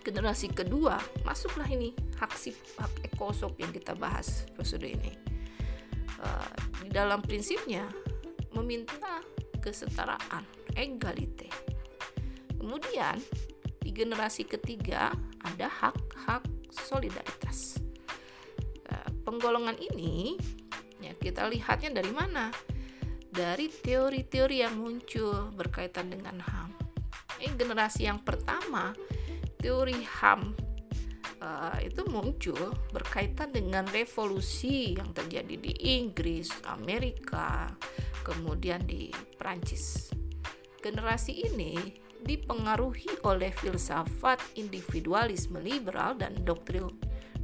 generasi 0.05 0.53
kedua 0.53 1.01
masuklah 1.25 1.67
ini 1.67 1.97
hak 2.21 2.37
sip 2.37 2.55
hak 2.77 3.11
ekosop 3.11 3.57
yang 3.57 3.73
kita 3.73 3.97
bahas 3.97 4.45
episode 4.53 4.85
ini. 4.85 5.17
Uh, 6.21 6.53
di 6.85 6.93
dalam 6.93 7.25
prinsipnya 7.25 7.87
meminta 8.57 9.21
kesetaraan 9.61 10.43
egalite. 10.73 11.53
Kemudian 12.57 13.21
di 13.79 13.93
generasi 13.93 14.49
ketiga 14.49 15.13
ada 15.45 15.69
hak-hak 15.69 16.43
solidaritas. 16.73 17.79
Uh, 18.89 19.09
penggolongan 19.23 19.77
ini 19.93 20.41
ya 21.05 21.13
kita 21.21 21.47
lihatnya 21.47 22.01
dari 22.01 22.11
mana? 22.11 22.49
Dari 23.37 23.69
teori-teori 23.69 24.65
yang 24.65 24.81
muncul 24.81 25.53
berkaitan 25.53 26.09
dengan 26.09 26.41
HAM 26.41 26.87
ini 27.41 27.53
generasi 27.53 28.09
yang 28.09 28.21
pertama 28.25 28.97
teori 29.61 30.01
HAM 30.01 30.57
uh, 31.41 31.45
uh, 31.45 31.79
itu 31.85 32.03
muncul 32.09 32.73
berkaitan 32.93 33.53
dengan 33.53 33.85
revolusi 33.93 34.97
yang 34.97 35.13
terjadi 35.13 35.57
di 35.61 35.73
Inggris, 36.01 36.49
Amerika, 36.65 37.69
kemudian 38.27 38.83
di 38.83 39.15
Prancis. 39.39 40.11
Generasi 40.83 41.47
ini 41.47 41.79
dipengaruhi 42.27 43.23
oleh 43.23 43.55
filsafat 43.55 44.59
individualisme 44.59 45.63
liberal 45.63 46.19
dan 46.19 46.35
doktrin 46.43 46.91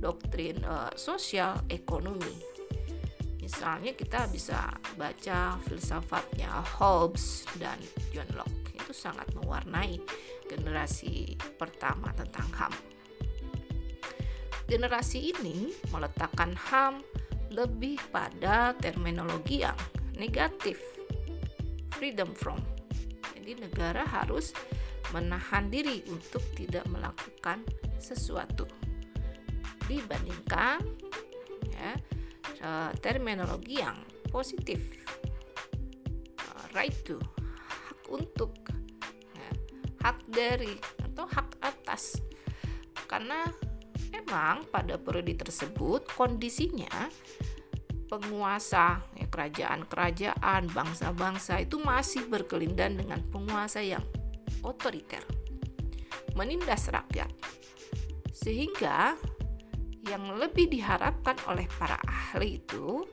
doktrin 0.03 0.59
uh, 0.67 0.91
sosial 0.99 1.63
ekonomi. 1.71 2.35
Misalnya 3.39 3.95
kita 3.95 4.27
bisa 4.27 4.75
baca 4.99 5.55
filsafatnya 5.63 6.51
Hobbes 6.79 7.47
dan 7.63 7.79
John 8.11 8.27
Locke 8.35 8.75
itu 8.75 8.91
sangat 8.91 9.31
mewarnai 9.39 10.03
generasi 10.51 11.39
pertama 11.55 12.11
tentang 12.19 12.51
HAM. 12.59 12.75
Generasi 14.67 15.35
ini 15.35 15.71
meletakkan 15.95 16.55
HAM 16.55 17.03
lebih 17.55 18.01
pada 18.11 18.75
terminologi 18.79 19.63
yang 19.63 19.77
negatif, 20.23 20.79
freedom 21.99 22.31
from. 22.31 22.63
Jadi 23.35 23.59
negara 23.59 24.07
harus 24.07 24.55
menahan 25.11 25.67
diri 25.67 26.07
untuk 26.07 26.47
tidak 26.55 26.87
melakukan 26.87 27.67
sesuatu. 27.99 28.71
Dibandingkan 29.91 30.79
ya, 31.75 31.93
eh, 32.63 32.91
terminologi 33.03 33.83
yang 33.83 33.99
positif, 34.31 34.79
eh, 36.39 36.65
right 36.71 36.95
to, 37.03 37.19
hak 37.83 37.99
untuk, 38.07 38.55
ya, 39.35 39.51
hak 40.07 40.23
dari 40.31 40.79
atau 41.03 41.27
hak 41.27 41.59
atas, 41.67 42.23
karena 43.11 43.51
memang 44.15 44.71
pada 44.71 44.97
periode 45.03 45.35
tersebut 45.35 46.07
kondisinya 46.15 47.11
penguasa 48.13 49.01
ya, 49.17 49.25
kerajaan-kerajaan 49.25 50.69
bangsa-bangsa 50.69 51.65
itu 51.65 51.81
masih 51.81 52.29
berkelindan 52.29 53.01
dengan 53.01 53.25
penguasa 53.33 53.81
yang 53.81 54.05
otoriter 54.61 55.25
menindas 56.37 56.93
rakyat. 56.93 57.33
Sehingga 58.37 59.17
yang 60.05 60.29
lebih 60.37 60.69
diharapkan 60.69 61.41
oleh 61.49 61.65
para 61.81 61.97
ahli 62.05 62.61
itu 62.61 63.09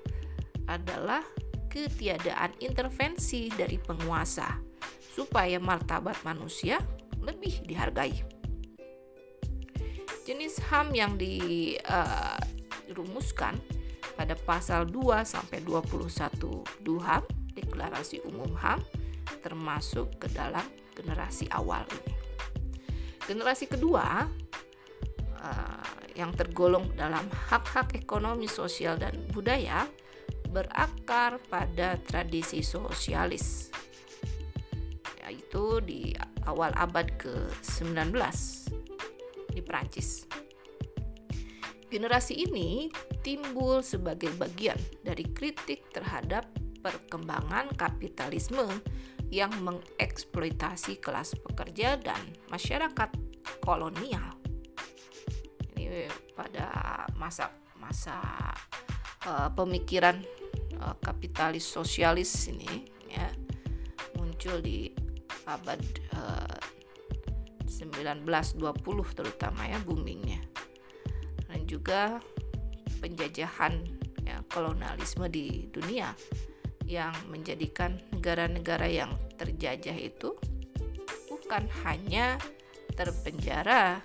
adalah 0.67 1.23
ketiadaan 1.71 2.59
intervensi 2.59 3.47
dari 3.55 3.79
penguasa 3.79 4.59
supaya 5.15 5.63
martabat 5.63 6.19
manusia 6.27 6.75
lebih 7.23 7.63
dihargai. 7.63 8.19
Jenis 10.27 10.59
HAM 10.69 10.93
yang 10.93 11.17
dirumuskan 11.17 13.55
eh, 13.55 13.78
pada 14.19 14.35
pasal 14.35 14.83
2 14.91 15.23
sampai 15.23 15.63
21 15.63 16.03
DUHAM, 16.83 17.23
Deklarasi 17.55 18.19
Umum 18.27 18.51
HAM, 18.51 18.83
termasuk 19.39 20.19
ke 20.19 20.27
dalam 20.35 20.67
generasi 20.91 21.47
awal 21.55 21.87
ini. 21.87 22.11
Generasi 23.23 23.71
kedua 23.71 24.27
uh, 25.39 25.95
yang 26.19 26.35
tergolong 26.35 26.91
dalam 26.99 27.23
hak-hak 27.31 27.95
ekonomi, 27.95 28.51
sosial, 28.51 28.99
dan 28.99 29.15
budaya 29.31 29.87
berakar 30.51 31.39
pada 31.47 31.95
tradisi 32.03 32.59
sosialis 32.59 33.71
yaitu 35.23 35.77
di 35.85 36.11
awal 36.49 36.73
abad 36.73 37.05
ke-19 37.21 38.17
di 39.53 39.61
Prancis. 39.61 40.28
Generasi 41.89 42.45
ini 42.45 42.93
timbul 43.25 43.81
sebagai 43.81 44.29
bagian 44.37 44.77
dari 45.01 45.25
kritik 45.25 45.89
terhadap 45.89 46.45
perkembangan 46.85 47.73
kapitalisme 47.73 48.69
yang 49.33 49.49
mengeksploitasi 49.65 51.01
kelas 51.01 51.33
pekerja 51.41 51.97
dan 51.97 52.21
masyarakat 52.53 53.09
kolonial. 53.65 54.37
Ini 55.73 56.05
pada 56.37 56.69
masa 57.17 57.49
masa 57.81 58.21
uh, 59.25 59.49
pemikiran 59.57 60.21
uh, 60.77 60.93
kapitalis 61.01 61.65
sosialis 61.65 62.29
ini 62.53 62.85
ya 63.09 63.33
muncul 64.13 64.61
di 64.61 64.93
abad 65.49 65.81
uh, 66.13 66.61
1920 67.65 68.29
terutama 69.17 69.65
ya 69.65 69.81
boomingnya 69.81 70.37
juga 71.69 72.17
penjajahan 72.97 73.85
ya, 74.25 74.41
kolonialisme 74.49 75.29
di 75.29 75.69
dunia 75.69 76.17
yang 76.89 77.13
menjadikan 77.29 78.01
negara-negara 78.09 78.89
yang 78.89 79.13
terjajah 79.37 79.93
itu 79.93 80.33
bukan 81.29 81.69
hanya 81.85 82.41
terpenjara, 82.97 84.01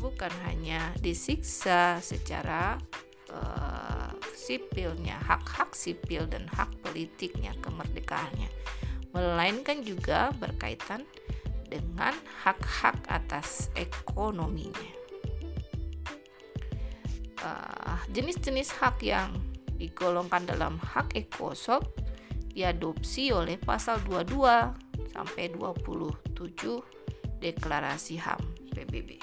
bukan 0.00 0.32
hanya 0.48 0.96
disiksa 1.04 2.00
secara 2.00 2.80
uh, 3.28 4.10
sipilnya, 4.32 5.20
hak-hak 5.28 5.76
sipil 5.76 6.24
dan 6.24 6.48
hak 6.48 6.72
politiknya, 6.80 7.52
kemerdekaannya, 7.60 8.48
melainkan 9.12 9.84
juga 9.84 10.32
berkaitan 10.40 11.04
dengan 11.68 12.16
hak-hak 12.42 13.04
atas 13.12 13.68
ekonominya. 13.76 14.95
Uh, 17.36 18.00
jenis-jenis 18.16 18.72
hak 18.80 19.04
yang 19.04 19.28
digolongkan 19.76 20.48
dalam 20.48 20.80
hak 20.80 21.12
ekosop 21.12 21.84
diadopsi 22.56 23.28
oleh 23.36 23.60
pasal 23.60 24.00
22 24.08 25.12
sampai 25.12 25.52
27 25.52 26.16
Deklarasi 27.36 28.16
HAM 28.16 28.40
PBB. 28.72 29.20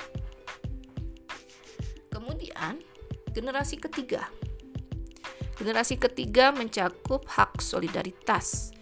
Kemudian, 2.14 2.78
generasi 3.34 3.82
ketiga. 3.82 4.30
Generasi 5.58 5.98
ketiga 5.98 6.54
mencakup 6.54 7.26
hak 7.26 7.58
solidaritas 7.62 8.74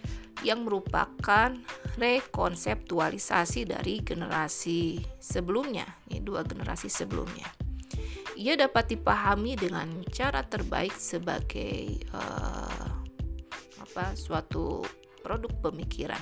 yang 0.44 0.68
merupakan 0.68 1.56
rekonseptualisasi 1.96 3.68
dari 3.68 4.04
generasi 4.04 5.00
sebelumnya, 5.20 5.88
ini 6.12 6.20
dua 6.24 6.44
generasi 6.44 6.88
sebelumnya. 6.92 7.61
Ia 8.42 8.58
dapat 8.58 8.98
dipahami 8.98 9.54
dengan 9.54 10.02
cara 10.10 10.42
terbaik 10.42 10.98
sebagai 10.98 12.02
uh, 12.10 12.90
apa 13.78 14.18
suatu 14.18 14.82
produk 15.22 15.70
pemikiran. 15.70 16.22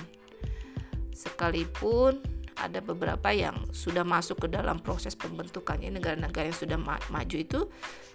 Sekalipun 1.16 2.20
ada 2.60 2.84
beberapa 2.84 3.32
yang 3.32 3.56
sudah 3.72 4.04
masuk 4.04 4.44
ke 4.44 4.48
dalam 4.52 4.84
proses 4.84 5.16
pembentukannya 5.16 5.96
negara-negara 5.96 6.52
yang 6.52 6.60
sudah 6.60 6.76
ma 6.76 7.00
maju 7.08 7.36
itu 7.40 7.60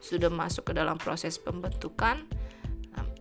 sudah 0.05 0.29
masuk 0.29 0.69
ke 0.69 0.73
dalam 0.77 1.01
proses 1.01 1.41
pembentukan 1.41 2.29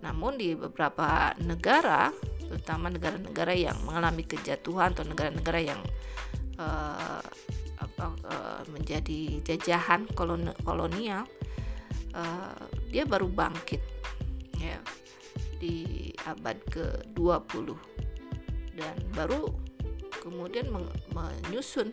namun 0.04 0.36
di 0.36 0.52
beberapa 0.52 1.32
negara 1.40 2.12
terutama 2.44 2.92
negara-negara 2.92 3.56
yang 3.56 3.80
mengalami 3.88 4.20
kejatuhan 4.28 4.92
atau 4.92 5.08
negara-negara 5.08 5.60
yang 5.64 5.80
uh, 6.60 7.24
uh, 8.00 8.62
menjadi 8.70 9.42
jajahan 9.44 10.06
kolon 10.14 10.50
kolonial 10.62 11.26
uh, 12.14 12.58
dia 12.90 13.04
baru 13.04 13.28
bangkit 13.28 13.82
ya 14.58 14.78
di 15.58 16.10
abad 16.26 16.56
ke-20 16.70 17.74
dan 18.74 18.96
baru 19.14 19.50
kemudian 20.24 20.72
menyusun 21.12 21.92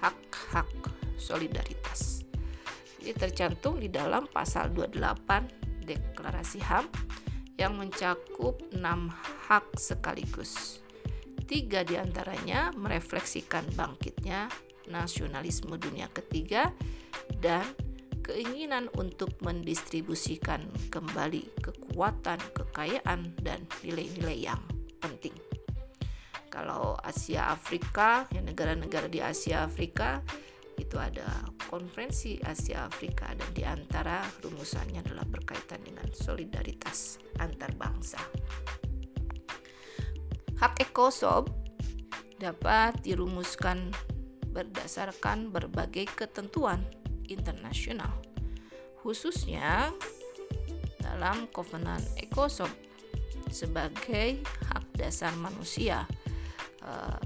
hak-hak 0.00 0.68
solidaritas. 1.20 2.26
Ini 3.02 3.14
tercantum 3.14 3.78
di 3.78 3.90
dalam 3.90 4.26
pasal 4.30 4.74
28 4.74 5.62
Deklarasi 5.82 6.62
HAM 6.62 6.86
yang 7.58 7.74
mencakup 7.74 8.58
enam 8.74 9.10
hak 9.50 9.74
sekaligus. 9.78 10.82
Tiga 11.46 11.82
di 11.82 11.98
antaranya 11.98 12.70
merefleksikan 12.72 13.74
bangkitnya 13.74 14.46
nasionalisme 14.88 15.78
dunia 15.78 16.08
ketiga 16.10 16.72
dan 17.38 17.66
keinginan 18.22 18.86
untuk 18.94 19.34
mendistribusikan 19.42 20.62
kembali 20.88 21.50
kekuatan, 21.58 22.38
kekayaan, 22.54 23.34
dan 23.42 23.66
nilai-nilai 23.82 24.46
yang 24.46 24.62
penting. 25.02 25.34
Kalau 26.46 26.94
Asia 27.02 27.50
Afrika, 27.50 28.30
ya 28.30 28.44
negara-negara 28.44 29.10
di 29.10 29.18
Asia 29.18 29.66
Afrika 29.66 30.22
itu 30.78 30.96
ada 30.96 31.24
konferensi 31.68 32.38
Asia 32.40 32.84
Afrika 32.86 33.32
dan 33.32 33.50
di 33.56 33.64
antara 33.64 34.22
rumusannya 34.44 35.00
adalah 35.00 35.24
berkaitan 35.24 35.80
dengan 35.82 36.08
solidaritas 36.12 37.16
antar 37.40 37.72
bangsa. 37.76 38.20
Hak 40.60 40.78
ekosob 40.78 41.50
dapat 42.38 43.00
dirumuskan 43.02 43.90
berdasarkan 44.52 45.48
berbagai 45.48 46.12
ketentuan 46.12 46.84
internasional, 47.26 48.12
khususnya 49.00 49.90
dalam 51.00 51.48
Kovenan 51.50 52.00
ECOSOC 52.20 52.70
sebagai 53.52 54.40
hak 54.72 54.84
dasar 54.96 55.32
manusia. 55.36 56.08
Uh, 56.82 57.20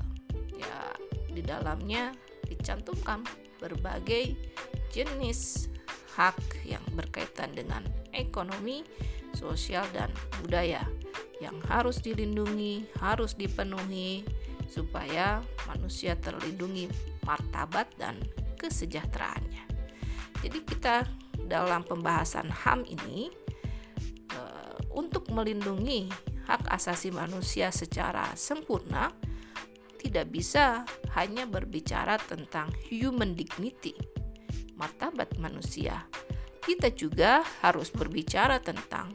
ya, 0.57 0.79
di 1.33 1.41
dalamnya 1.41 2.13
dicantumkan 2.47 3.25
berbagai 3.59 4.37
jenis 4.93 5.69
hak 6.17 6.39
yang 6.65 6.83
berkaitan 6.97 7.53
dengan 7.53 7.85
ekonomi, 8.17 8.85
sosial, 9.37 9.85
dan 9.93 10.09
budaya 10.41 10.85
yang 11.41 11.57
harus 11.69 12.01
dilindungi, 12.01 12.89
harus 12.97 13.37
dipenuhi 13.37 14.25
supaya 14.67 15.45
manusia 15.69 16.17
terlindungi 16.17 16.89
martabat 17.27 17.91
dan 17.99 18.23
kesejahteraannya. 18.57 19.67
Jadi 20.41 20.59
kita 20.63 21.05
dalam 21.47 21.83
pembahasan 21.83 22.49
HAM 22.49 22.87
ini 22.87 23.29
uh, 24.33 24.79
untuk 24.95 25.29
melindungi 25.35 26.09
hak 26.47 26.71
asasi 26.71 27.11
manusia 27.11 27.75
secara 27.75 28.31
sempurna 28.39 29.11
tidak 29.99 30.31
bisa 30.31 30.87
hanya 31.19 31.51
berbicara 31.51 32.15
tentang 32.23 32.71
human 32.87 33.35
dignity, 33.35 33.97
martabat 34.79 35.35
manusia. 35.43 36.07
Kita 36.63 36.95
juga 36.95 37.43
harus 37.63 37.91
berbicara 37.91 38.63
tentang 38.63 39.11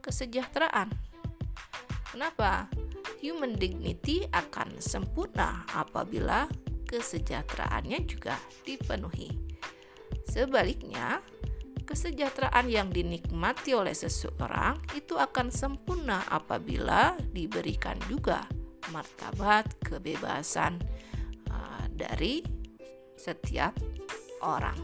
kesejahteraan. 0.00 0.88
Kenapa? 2.08 2.72
Human 3.20 3.52
dignity 3.52 4.24
akan 4.32 4.80
sempurna 4.80 5.68
apabila 5.76 6.48
kesejahteraannya 6.90 8.02
juga 8.02 8.34
dipenuhi. 8.66 9.30
Sebaliknya, 10.26 11.22
kesejahteraan 11.86 12.66
yang 12.66 12.90
dinikmati 12.90 13.78
oleh 13.78 13.94
seseorang 13.94 14.78
itu 14.98 15.14
akan 15.14 15.54
sempurna 15.54 16.26
apabila 16.26 17.14
diberikan 17.30 17.94
juga 18.10 18.42
martabat 18.90 19.78
kebebasan 19.86 20.82
uh, 21.50 21.86
dari 21.94 22.42
setiap 23.14 23.78
orang. 24.42 24.78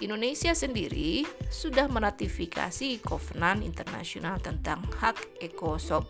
Indonesia 0.00 0.56
sendiri 0.56 1.28
sudah 1.52 1.84
meratifikasi 1.86 3.04
Kovenan 3.04 3.60
Internasional 3.60 4.40
tentang 4.40 4.80
Hak 4.96 5.44
Ekosob 5.44 6.08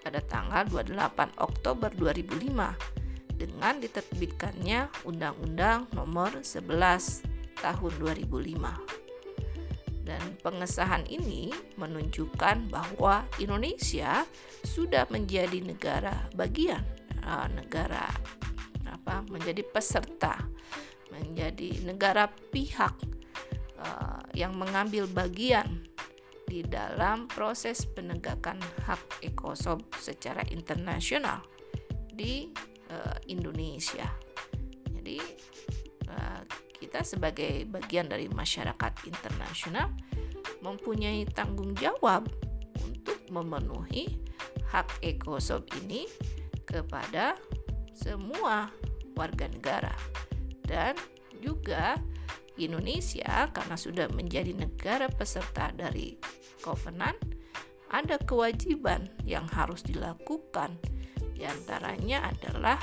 pada 0.00 0.24
tanggal 0.24 0.64
28 0.72 1.36
Oktober 1.36 1.92
2005 1.92 2.99
dengan 3.40 3.80
diterbitkannya 3.80 5.08
Undang-Undang 5.08 5.96
Nomor 5.96 6.44
11 6.44 7.24
Tahun 7.56 7.92
2005. 7.96 9.00
Dan 10.04 10.22
pengesahan 10.44 11.08
ini 11.08 11.48
menunjukkan 11.80 12.68
bahwa 12.68 13.24
Indonesia 13.40 14.28
sudah 14.64 15.08
menjadi 15.08 15.64
negara 15.64 16.28
bagian, 16.36 16.84
uh, 17.24 17.48
negara 17.48 18.12
apa? 18.84 19.24
menjadi 19.32 19.64
peserta, 19.64 20.36
menjadi 21.08 21.80
negara 21.84 22.28
pihak 22.28 22.92
uh, 23.80 24.20
yang 24.36 24.56
mengambil 24.56 25.08
bagian 25.08 25.84
di 26.50 26.66
dalam 26.66 27.30
proses 27.30 27.86
penegakan 27.86 28.58
hak 28.82 29.22
ekosob 29.22 29.86
secara 29.94 30.42
internasional 30.50 31.46
di 32.10 32.50
uh, 32.90 33.16
Indonesia. 33.30 34.06
Jadi 34.90 35.18
uh, 36.10 36.42
kita 36.76 37.06
sebagai 37.06 37.64
bagian 37.70 38.10
dari 38.10 38.26
masyarakat 38.26 38.92
internasional 39.06 39.94
mempunyai 40.60 41.24
tanggung 41.30 41.72
jawab 41.78 42.28
untuk 42.82 43.18
memenuhi 43.32 44.20
hak 44.70 45.00
ekosob 45.00 45.66
ini 45.84 46.04
kepada 46.68 47.34
semua 47.90 48.70
warga 49.18 49.50
negara 49.50 49.92
dan 50.64 50.94
juga 51.42 51.98
Indonesia 52.60 53.48
karena 53.50 53.76
sudah 53.76 54.06
menjadi 54.12 54.52
negara 54.52 55.08
peserta 55.08 55.72
dari 55.72 56.16
Covenant 56.60 57.16
ada 57.90 58.20
kewajiban 58.22 59.10
yang 59.26 59.48
harus 59.50 59.82
dilakukan 59.82 60.78
di 61.40 61.48
antaranya 61.48 62.28
adalah 62.28 62.76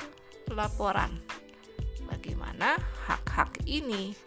laporan 0.50 1.14
bagaimana 2.10 2.74
hak-hak 3.06 3.62
ini 3.70 4.18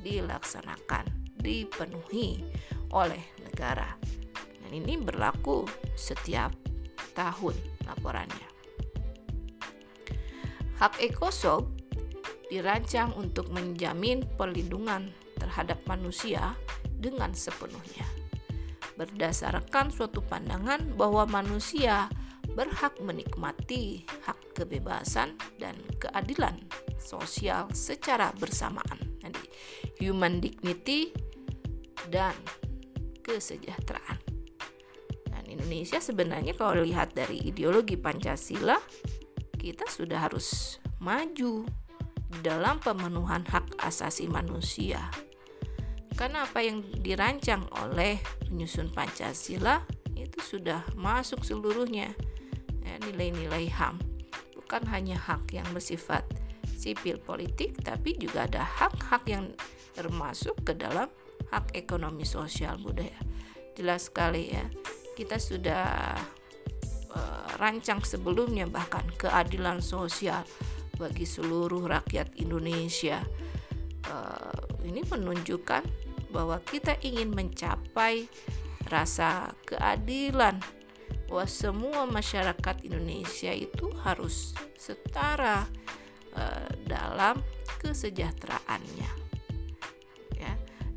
dilaksanakan, 0.00 1.04
dipenuhi 1.36 2.40
oleh 2.96 3.20
negara. 3.44 3.92
Dan 4.64 4.72
ini 4.72 4.96
berlaku 4.96 5.68
setiap 5.92 6.56
tahun 7.12 7.52
laporannya. 7.84 8.48
Hak 10.80 10.96
ekosob 11.04 11.68
dirancang 12.48 13.12
untuk 13.12 13.52
menjamin 13.52 14.24
perlindungan 14.40 15.12
terhadap 15.36 15.84
manusia 15.84 16.56
dengan 16.96 17.36
sepenuhnya. 17.36 18.08
Berdasarkan 18.96 19.92
suatu 19.92 20.24
pandangan 20.24 20.96
bahwa 20.96 21.28
manusia 21.28 22.08
berhak 22.56 22.96
menikmati 23.04 24.08
hak 24.24 24.56
kebebasan 24.56 25.36
dan 25.60 25.76
keadilan 26.00 26.56
sosial 26.96 27.68
secara 27.76 28.32
bersamaan. 28.40 28.96
Jadi, 29.20 29.44
human 30.00 30.40
dignity 30.40 31.12
dan 32.08 32.32
kesejahteraan. 33.20 34.16
Dan 35.28 35.44
Indonesia 35.52 36.00
sebenarnya 36.00 36.56
kalau 36.56 36.80
lihat 36.80 37.12
dari 37.12 37.44
ideologi 37.44 38.00
Pancasila, 38.00 38.80
kita 39.60 39.84
sudah 39.84 40.24
harus 40.24 40.80
maju 40.96 41.68
dalam 42.40 42.80
pemenuhan 42.80 43.44
hak 43.44 43.84
asasi 43.84 44.32
manusia. 44.32 45.12
Karena 46.16 46.48
apa 46.48 46.64
yang 46.64 46.80
dirancang 47.04 47.68
oleh 47.84 48.16
penyusun 48.48 48.88
Pancasila 48.88 49.84
itu 50.16 50.40
sudah 50.40 50.80
masuk 50.96 51.44
seluruhnya 51.44 52.16
nilai-nilai 53.02 53.66
HAM. 53.70 53.98
Bukan 54.54 54.82
hanya 54.90 55.18
hak 55.18 55.50
yang 55.54 55.66
bersifat 55.70 56.26
sipil 56.76 57.18
politik, 57.22 57.78
tapi 57.82 58.14
juga 58.18 58.46
ada 58.46 58.62
hak-hak 58.62 59.24
yang 59.30 59.54
termasuk 59.94 60.54
ke 60.66 60.76
dalam 60.76 61.08
hak 61.50 61.72
ekonomi 61.74 62.26
sosial 62.26 62.76
budaya. 62.78 63.16
Jelas 63.78 64.10
sekali 64.10 64.52
ya, 64.52 64.66
kita 65.14 65.40
sudah 65.40 66.14
uh, 67.14 67.48
rancang 67.56 68.02
sebelumnya 68.04 68.68
bahkan 68.68 69.04
keadilan 69.16 69.80
sosial 69.80 70.44
bagi 70.96 71.24
seluruh 71.24 71.84
rakyat 71.88 72.36
Indonesia. 72.40 73.20
Uh, 74.06 74.86
ini 74.86 75.02
menunjukkan 75.02 75.82
bahwa 76.30 76.60
kita 76.62 76.98
ingin 77.02 77.32
mencapai 77.32 78.28
rasa 78.86 79.56
keadilan 79.66 80.62
bahwa 81.26 81.46
semua 81.50 82.02
masyarakat 82.06 82.86
Indonesia 82.86 83.50
itu 83.50 83.90
harus 84.06 84.54
setara 84.78 85.66
uh, 86.38 86.70
dalam 86.86 87.42
kesejahteraannya. 87.82 89.10
Ya, 90.38 90.52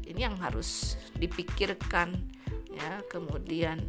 ini 0.05 0.21
yang 0.21 0.37
harus 0.37 0.95
dipikirkan 1.17 2.13
ya, 2.69 3.01
kemudian 3.09 3.81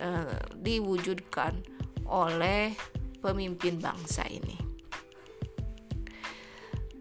uh, 0.00 0.40
diwujudkan 0.56 1.60
oleh 2.08 2.72
pemimpin 3.20 3.80
bangsa 3.80 4.24
ini. 4.28 4.60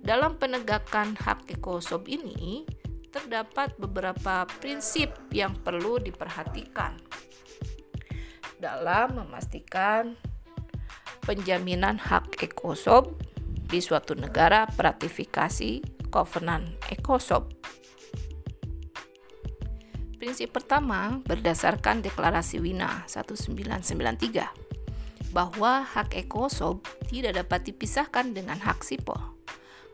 Dalam 0.03 0.35
penegakan 0.35 1.15
hak 1.15 1.47
ekosob 1.47 2.11
ini 2.11 2.67
terdapat 3.07 3.79
beberapa 3.79 4.43
prinsip 4.59 5.15
yang 5.31 5.55
perlu 5.55 5.95
diperhatikan 5.95 6.99
dalam 8.63 9.19
memastikan 9.19 10.15
penjaminan 11.27 11.99
hak 11.99 12.39
ekosob 12.39 13.19
di 13.67 13.83
suatu 13.83 14.15
negara 14.15 14.63
peratifikasi 14.71 15.83
Covenant 16.07 16.71
Ekosob. 16.87 17.51
Prinsip 20.15 20.55
pertama 20.55 21.19
berdasarkan 21.27 21.99
Deklarasi 21.99 22.63
Wina 22.63 23.03
1993 23.11 25.35
bahwa 25.35 25.83
hak 25.83 26.15
ekosob 26.15 26.87
tidak 27.11 27.43
dapat 27.43 27.67
dipisahkan 27.67 28.31
dengan 28.31 28.63
hak 28.63 28.87
sipol 28.87 29.19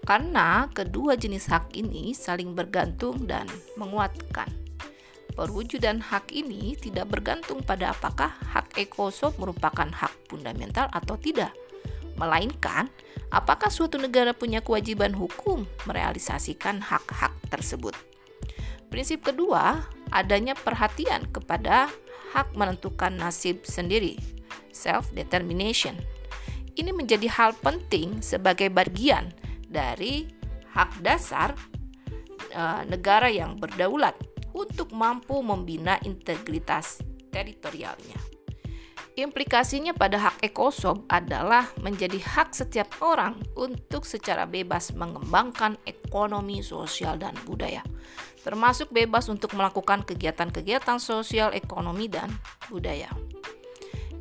karena 0.05 0.69
kedua 0.69 1.17
jenis 1.17 1.49
hak 1.49 1.73
ini 1.73 2.13
saling 2.13 2.53
bergantung 2.53 3.25
dan 3.25 3.49
menguatkan. 3.73 4.68
Perwujudan 5.39 6.04
hak 6.04 6.36
ini 6.36 6.75
tidak 6.75 7.15
bergantung 7.15 7.63
pada 7.63 7.95
apakah 7.95 8.28
hak 8.52 8.75
ekosob 8.75 9.39
merupakan 9.39 9.88
hak 9.88 10.28
fundamental 10.28 10.91
atau 10.91 11.15
tidak, 11.15 11.56
melainkan 12.19 12.91
apakah 13.32 13.71
suatu 13.71 13.95
negara 13.95 14.36
punya 14.36 14.60
kewajiban 14.60 15.15
hukum 15.15 15.63
merealisasikan 15.88 16.84
hak-hak 16.84 17.32
tersebut. 17.47 17.95
Prinsip 18.91 19.23
kedua, 19.23 19.88
adanya 20.12 20.60
perhatian 20.60 21.23
kepada 21.32 21.88
hak 22.36 22.52
menentukan 22.60 23.15
nasib 23.15 23.63
sendiri, 23.63 24.19
self-determination. 24.75 25.95
Ini 26.75 26.91
menjadi 26.91 27.32
hal 27.32 27.56
penting 27.63 28.19
sebagai 28.19 28.67
bagian 28.67 29.32
dari 29.71 30.28
hak 30.75 30.99
dasar 30.99 31.56
e, 32.52 32.63
negara 32.91 33.32
yang 33.32 33.56
berdaulat 33.56 34.19
untuk 34.53 34.93
mampu 34.95 35.41
membina 35.41 35.99
integritas 36.05 37.01
teritorialnya. 37.29 38.17
Implikasinya 39.19 39.91
pada 39.91 40.15
hak 40.15 40.39
ekosob 40.47 41.03
adalah 41.12 41.67
menjadi 41.83 42.23
hak 42.23 42.55
setiap 42.55 42.88
orang 43.03 43.35
untuk 43.59 44.07
secara 44.07 44.47
bebas 44.47 44.95
mengembangkan 44.95 45.75
ekonomi, 45.83 46.63
sosial, 46.63 47.19
dan 47.19 47.35
budaya, 47.43 47.83
termasuk 48.47 48.95
bebas 48.95 49.27
untuk 49.27 49.59
melakukan 49.59 50.07
kegiatan-kegiatan 50.07 51.03
sosial, 51.03 51.51
ekonomi, 51.51 52.07
dan 52.07 52.31
budaya. 52.71 53.12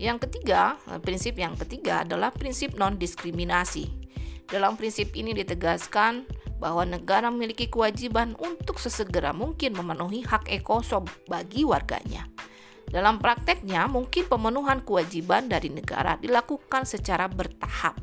Yang 0.02 0.26
ketiga, 0.26 0.74
prinsip 0.98 1.38
yang 1.38 1.54
ketiga 1.54 2.02
adalah 2.02 2.34
prinsip 2.34 2.74
non-diskriminasi. 2.74 3.86
Dalam 4.50 4.74
prinsip 4.74 5.14
ini 5.14 5.30
ditegaskan 5.30 6.26
bahwa 6.58 6.82
negara 6.82 7.30
memiliki 7.30 7.70
kewajiban 7.70 8.34
untuk 8.38 8.82
sesegera 8.82 9.30
mungkin 9.30 9.78
memenuhi 9.78 10.26
hak 10.26 10.50
ekosob 10.50 11.06
bagi 11.30 11.62
warganya 11.62 12.26
dalam 12.88 13.20
prakteknya, 13.20 13.84
mungkin 13.84 14.24
pemenuhan 14.24 14.80
kewajiban 14.80 15.44
dari 15.44 15.68
negara 15.68 16.16
dilakukan 16.16 16.88
secara 16.88 17.28
bertahap. 17.28 18.00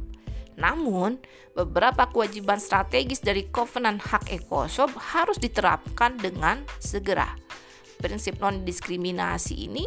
Namun, 0.55 1.17
beberapa 1.57 2.05
kewajiban 2.07 2.61
strategis 2.61 3.19
dari 3.19 3.49
Covenant 3.49 3.99
Hak 3.99 4.29
Ekosob 4.29 4.93
harus 4.95 5.41
diterapkan 5.41 6.15
dengan 6.21 6.63
segera. 6.77 7.33
Prinsip 7.97 8.37
non-diskriminasi 8.37 9.67
ini 9.67 9.83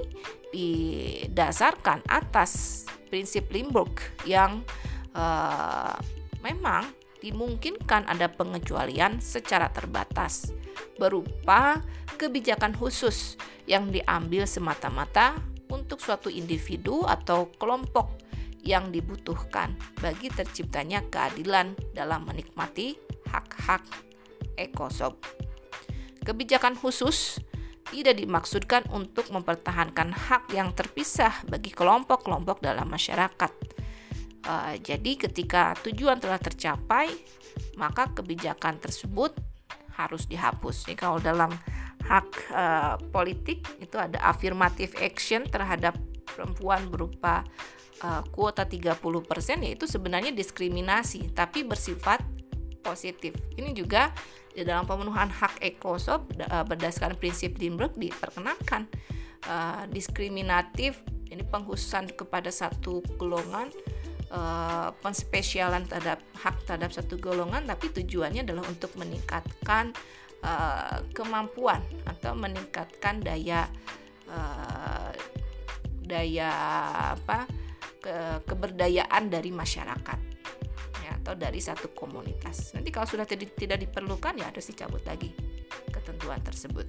didasarkan 0.51 2.05
atas 2.11 2.85
prinsip 3.09 3.49
Limburg 3.55 4.03
yang 4.27 4.67
uh, 5.15 5.95
memang 6.43 6.91
dimungkinkan 7.21 8.07
ada 8.07 8.31
pengecualian 8.31 9.19
secara 9.19 9.71
terbatas 9.75 10.55
berupa 10.99 11.83
kebijakan 12.19 12.75
khusus 12.75 13.39
yang 13.67 13.91
diambil 13.91 14.47
semata-mata 14.47 15.39
untuk 15.69 16.01
suatu 16.01 16.33
individu 16.33 17.05
atau 17.05 17.53
kelompok 17.61 18.19
yang 18.65 18.91
dibutuhkan 18.91 19.79
bagi 20.03 20.33
terciptanya 20.33 21.05
keadilan 21.07 21.79
dalam 21.95 22.27
menikmati 22.27 22.99
hak-hak 23.31 23.85
ekosob. 24.59 25.15
Kebijakan 26.27 26.75
khusus 26.75 27.39
tidak 27.89 28.21
dimaksudkan 28.21 28.85
untuk 28.93 29.33
mempertahankan 29.33 30.13
hak 30.13 30.53
yang 30.53 30.77
terpisah 30.77 31.33
bagi 31.49 31.73
kelompok-kelompok 31.73 32.61
dalam 32.61 32.85
masyarakat 32.91 33.78
Uh, 34.47 34.79
jadi 34.79 35.19
ketika 35.19 35.75
tujuan 35.83 36.23
telah 36.23 36.39
tercapai, 36.39 37.11
maka 37.75 38.11
kebijakan 38.15 38.79
tersebut 38.79 39.35
harus 39.99 40.31
dihapus. 40.31 40.87
Jadi 40.87 40.97
kalau 40.97 41.19
dalam 41.19 41.51
hak 42.07 42.29
uh, 42.55 42.95
politik 43.11 43.67
itu 43.83 43.99
ada 43.99 44.23
affirmative 44.23 44.95
action 45.03 45.43
terhadap 45.45 45.99
perempuan 46.23 46.87
berupa 46.87 47.43
uh, 48.07 48.23
kuota 48.31 48.63
30% 48.63 49.03
yaitu 49.67 49.91
sebenarnya 49.91 50.31
diskriminasi 50.31 51.35
tapi 51.35 51.67
bersifat 51.67 52.23
positif. 52.81 53.35
Ini 53.59 53.75
juga 53.75 54.15
di 54.55 54.63
dalam 54.63 54.87
pemenuhan 54.87 55.29
hak 55.29 55.61
ekosob 55.61 56.31
uh, 56.47 56.65
berdasarkan 56.65 57.19
prinsip 57.19 57.59
Limburg 57.59 57.99
diperkenankan 57.99 58.87
uh, 59.51 59.85
diskriminatif 59.91 61.03
ini 61.29 61.45
penghususan 61.45 62.09
kepada 62.17 62.49
satu 62.49 63.05
golongan 63.21 63.69
uh, 64.33 64.93
penspesialan 65.01 65.85
terhadap 65.89 66.21
hak 66.41 66.57
terhadap 66.65 66.91
satu 66.93 67.17
golongan 67.21 67.65
tapi 67.65 67.93
tujuannya 67.93 68.45
adalah 68.45 68.65
untuk 68.69 68.93
meningkatkan 68.97 69.93
uh, 70.45 71.05
kemampuan 71.13 71.81
atau 72.05 72.37
meningkatkan 72.37 73.21
daya 73.21 73.67
uh, 74.29 75.11
daya 76.09 76.51
apa 77.19 77.45
ke, 78.01 78.15
keberdayaan 78.49 79.29
dari 79.29 79.53
masyarakat 79.53 80.21
ya, 81.05 81.13
atau 81.21 81.37
dari 81.37 81.61
satu 81.61 81.93
komunitas. 81.93 82.73
Nanti 82.73 82.89
kalau 82.89 83.05
sudah 83.05 83.29
tidak 83.29 83.77
diperlukan 83.77 84.41
ya 84.41 84.49
harus 84.49 84.73
dicabut 84.73 85.05
lagi 85.05 85.37
ketentuan 85.93 86.41
tersebut. 86.41 86.89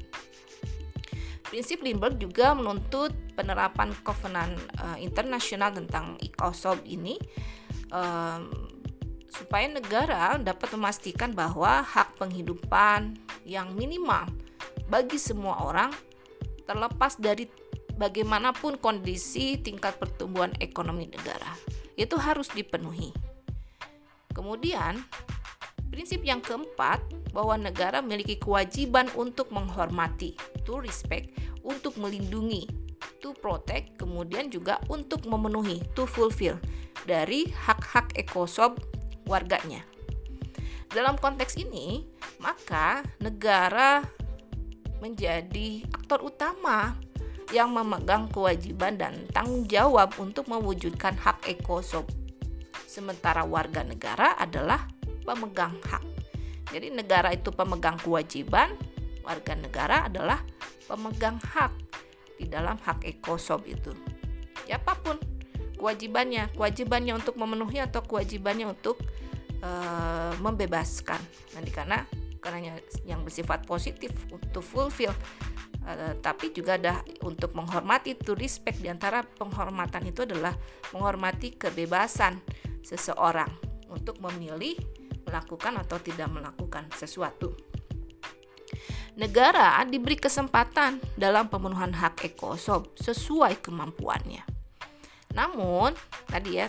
Prinsip 1.49 1.81
Limburg 1.81 2.21
juga 2.21 2.53
menuntut 2.53 3.09
penerapan 3.33 3.89
Covenant 4.05 4.53
uh, 4.77 4.97
internasional 5.01 5.73
tentang 5.73 6.13
ICOSOB 6.21 6.85
ini 6.85 7.17
um, 7.89 8.53
supaya 9.33 9.65
negara 9.65 10.37
dapat 10.37 10.77
memastikan 10.77 11.33
bahwa 11.33 11.81
hak 11.81 12.21
penghidupan 12.21 13.17
yang 13.49 13.73
minimal 13.73 14.29
bagi 14.89 15.17
semua 15.17 15.65
orang 15.65 15.89
terlepas 16.69 17.17
dari 17.17 17.49
bagaimanapun 17.97 18.77
kondisi 18.77 19.57
tingkat 19.57 19.97
pertumbuhan 19.97 20.53
ekonomi 20.61 21.09
negara 21.09 21.57
itu 21.97 22.13
harus 22.15 22.47
dipenuhi. 22.53 23.09
Kemudian 24.31 25.01
Prinsip 25.89 26.21
yang 26.21 26.39
keempat, 26.39 27.01
bahwa 27.29 27.57
negara 27.57 28.01
memiliki 28.01 28.37
kewajiban 28.41 29.09
untuk 29.13 29.53
menghormati, 29.53 30.33
to 30.65 30.81
respect, 30.81 31.29
untuk 31.61 31.97
melindungi, 32.01 32.65
to 33.21 33.33
protect, 33.37 33.97
kemudian 34.01 34.49
juga 34.49 34.81
untuk 34.89 35.25
memenuhi, 35.29 35.81
to 35.93 36.09
fulfill, 36.09 36.57
dari 37.05 37.49
hak-hak 37.49 38.17
ekosob 38.17 38.81
warganya. 39.29 39.85
Dalam 40.89 41.21
konteks 41.21 41.53
ini, 41.61 42.01
maka 42.41 43.05
negara 43.21 44.01
menjadi 44.99 45.85
aktor 45.93 46.25
utama 46.25 46.97
yang 47.53 47.73
memegang 47.73 48.29
kewajiban 48.29 48.97
dan 48.97 49.25
tanggung 49.29 49.65
jawab 49.69 50.13
untuk 50.17 50.49
mewujudkan 50.49 51.13
hak 51.17 51.45
ekosob. 51.45 52.09
Sementara 52.89 53.45
warga 53.45 53.85
negara 53.85 54.33
adalah 54.37 54.89
pemegang 55.29 55.77
hak. 55.85 56.01
Jadi 56.73 56.89
negara 56.89 57.29
itu 57.29 57.53
pemegang 57.53 58.01
kewajiban, 58.01 58.73
warga 59.21 59.53
negara 59.53 60.09
adalah 60.09 60.41
pemegang 60.89 61.37
hak 61.37 61.69
di 62.41 62.49
dalam 62.49 62.81
hak 62.81 63.05
ekosob 63.05 63.69
itu. 63.69 63.93
Ya 64.65 64.81
apa 64.81 64.97
pun 64.97 65.21
kewajibannya, 65.77 66.49
kewajibannya 66.57 67.13
untuk 67.13 67.37
memenuhi 67.37 67.77
atau 67.77 68.01
kewajibannya 68.01 68.73
untuk 68.73 68.97
uh, 69.61 70.33
membebaskan. 70.41 71.21
Nanti 71.53 71.69
karena 71.69 72.09
karena 72.41 72.81
yang 73.05 73.21
bersifat 73.21 73.69
positif 73.69 74.09
untuk 74.33 74.65
fulfill 74.65 75.13
Uh, 75.79 76.11
tapi 76.21 76.51
juga 76.51 76.75
ada 76.75 77.01
untuk 77.23 77.55
menghormati 77.55 78.13
to 78.13 78.35
respect 78.35 78.77
di 78.83 78.91
antara 78.91 79.23
penghormatan 79.23 80.11
itu 80.11 80.27
adalah 80.27 80.53
menghormati 80.91 81.55
kebebasan 81.55 82.37
seseorang 82.83 83.49
untuk 83.89 84.19
memilih 84.21 84.77
melakukan 85.29 85.77
atau 85.77 86.01
tidak 86.01 86.27
melakukan 86.33 86.89
sesuatu. 86.97 87.53
Negara 89.13 89.77
diberi 89.85 90.17
kesempatan 90.17 90.97
dalam 91.13 91.51
pemenuhan 91.53 91.93
hak 91.93 92.25
ekosob 92.25 92.97
sesuai 92.97 93.61
kemampuannya. 93.61 94.41
Namun, 95.37 95.93
tadi 96.25 96.57
ya 96.57 96.67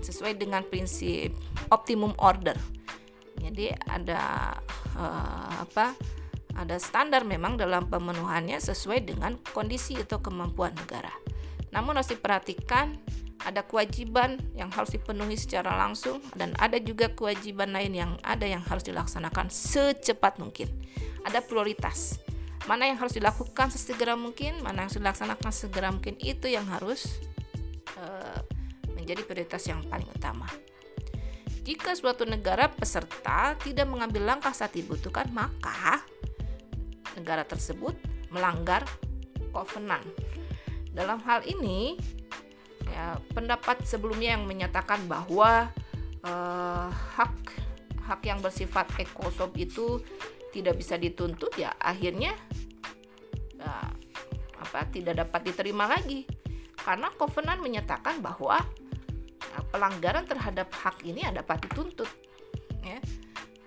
sesuai 0.00 0.40
dengan 0.40 0.64
prinsip 0.64 1.30
optimum 1.68 2.16
order. 2.18 2.56
Jadi 3.36 3.72
ada 3.88 4.56
uh, 4.96 5.54
apa? 5.62 5.94
Ada 6.56 6.82
standar 6.82 7.22
memang 7.22 7.56
dalam 7.56 7.86
pemenuhannya 7.86 8.58
sesuai 8.58 9.06
dengan 9.06 9.38
kondisi 9.54 9.96
atau 9.96 10.18
kemampuan 10.18 10.74
negara. 10.74 11.12
Namun 11.70 11.96
harus 11.96 12.10
diperhatikan 12.10 12.98
ada 13.44 13.64
kewajiban 13.64 14.36
yang 14.52 14.68
harus 14.68 14.92
dipenuhi 14.92 15.36
secara 15.36 15.72
langsung 15.72 16.20
dan 16.36 16.52
ada 16.60 16.76
juga 16.76 17.08
kewajiban 17.08 17.72
lain 17.72 17.92
yang 17.96 18.12
ada 18.20 18.44
yang 18.44 18.60
harus 18.60 18.84
dilaksanakan 18.84 19.48
secepat 19.48 20.36
mungkin. 20.36 20.68
Ada 21.24 21.40
prioritas. 21.44 22.20
Mana 22.68 22.84
yang 22.84 23.00
harus 23.00 23.16
dilakukan 23.16 23.72
sesegera 23.72 24.14
mungkin, 24.20 24.60
mana 24.60 24.84
yang 24.84 24.92
harus 24.92 25.00
dilaksanakan 25.00 25.52
segera 25.52 25.88
mungkin 25.88 26.20
itu 26.20 26.52
yang 26.52 26.68
harus 26.68 27.20
uh, 27.96 28.40
menjadi 28.92 29.24
prioritas 29.24 29.64
yang 29.64 29.80
paling 29.88 30.06
utama. 30.12 30.44
Jika 31.64 31.96
suatu 31.96 32.28
negara 32.28 32.68
peserta 32.68 33.56
tidak 33.60 33.88
mengambil 33.88 34.28
langkah 34.28 34.52
saat 34.52 34.76
dibutuhkan, 34.76 35.28
maka 35.32 36.04
negara 37.16 37.44
tersebut 37.48 37.96
melanggar 38.28 38.84
covenant. 39.52 40.04
Dalam 40.90 41.22
hal 41.24 41.46
ini, 41.46 41.96
ya, 42.90 43.16
pendapat 43.32 43.86
sebelumnya 43.86 44.36
yang 44.36 44.44
menyatakan 44.44 45.06
bahwa 45.06 45.70
uh, 46.26 46.88
hak 46.90 47.34
hak 48.10 48.20
yang 48.26 48.42
bersifat 48.42 48.90
ekosob 48.98 49.54
itu 49.54 50.02
tidak 50.50 50.82
bisa 50.82 50.98
dituntut 50.98 51.54
ya 51.54 51.70
akhirnya 51.78 52.34
uh, 53.62 53.90
apa 54.60 54.90
tidak 54.90 55.22
dapat 55.26 55.40
diterima 55.54 55.86
lagi. 55.86 56.26
Karena 56.80 57.12
Covenant 57.12 57.60
menyatakan 57.60 58.24
bahwa 58.24 58.58
uh, 58.60 59.64
pelanggaran 59.70 60.24
terhadap 60.26 60.72
hak 60.72 61.04
ini 61.06 61.24
dapat 61.30 61.70
dituntut 61.70 62.08
ya. 62.82 62.98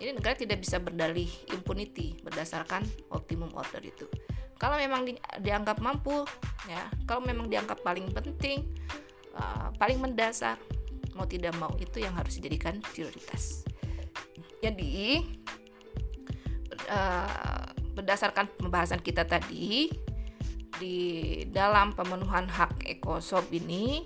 Jadi 0.03 0.19
negara 0.19 0.35
tidak 0.35 0.59
bisa 0.59 0.83
berdalih 0.83 1.29
impunity 1.55 2.19
berdasarkan 2.19 2.83
optimum 3.15 3.47
order 3.55 3.79
itu. 3.79 4.03
Kalau 4.59 4.75
memang 4.75 5.07
di, 5.07 5.15
dianggap 5.39 5.79
mampu 5.79 6.27
ya. 6.67 6.91
Kalau 7.07 7.23
memang 7.23 7.47
dianggap 7.47 7.79
paling 7.83 8.11
penting 8.11 8.67
uh, 9.37 9.69
paling 9.77 9.99
mendasar. 9.99 10.57
Mau 11.13 11.29
tidak 11.29 11.53
mau 11.61 11.69
itu 11.77 12.01
yang 12.01 12.17
harus 12.17 12.41
dijadikan 12.41 12.81
prioritas. 12.81 13.61
Jadi 14.63 15.21
uh, 16.89 17.67
berdasarkan 17.93 18.49
pembahasan 18.57 19.03
kita 19.03 19.27
tadi 19.27 19.91
di 20.81 20.97
dalam 21.53 21.93
pemenuhan 21.93 22.49
hak 22.49 22.89
ekosob 22.89 23.45
ini 23.53 24.01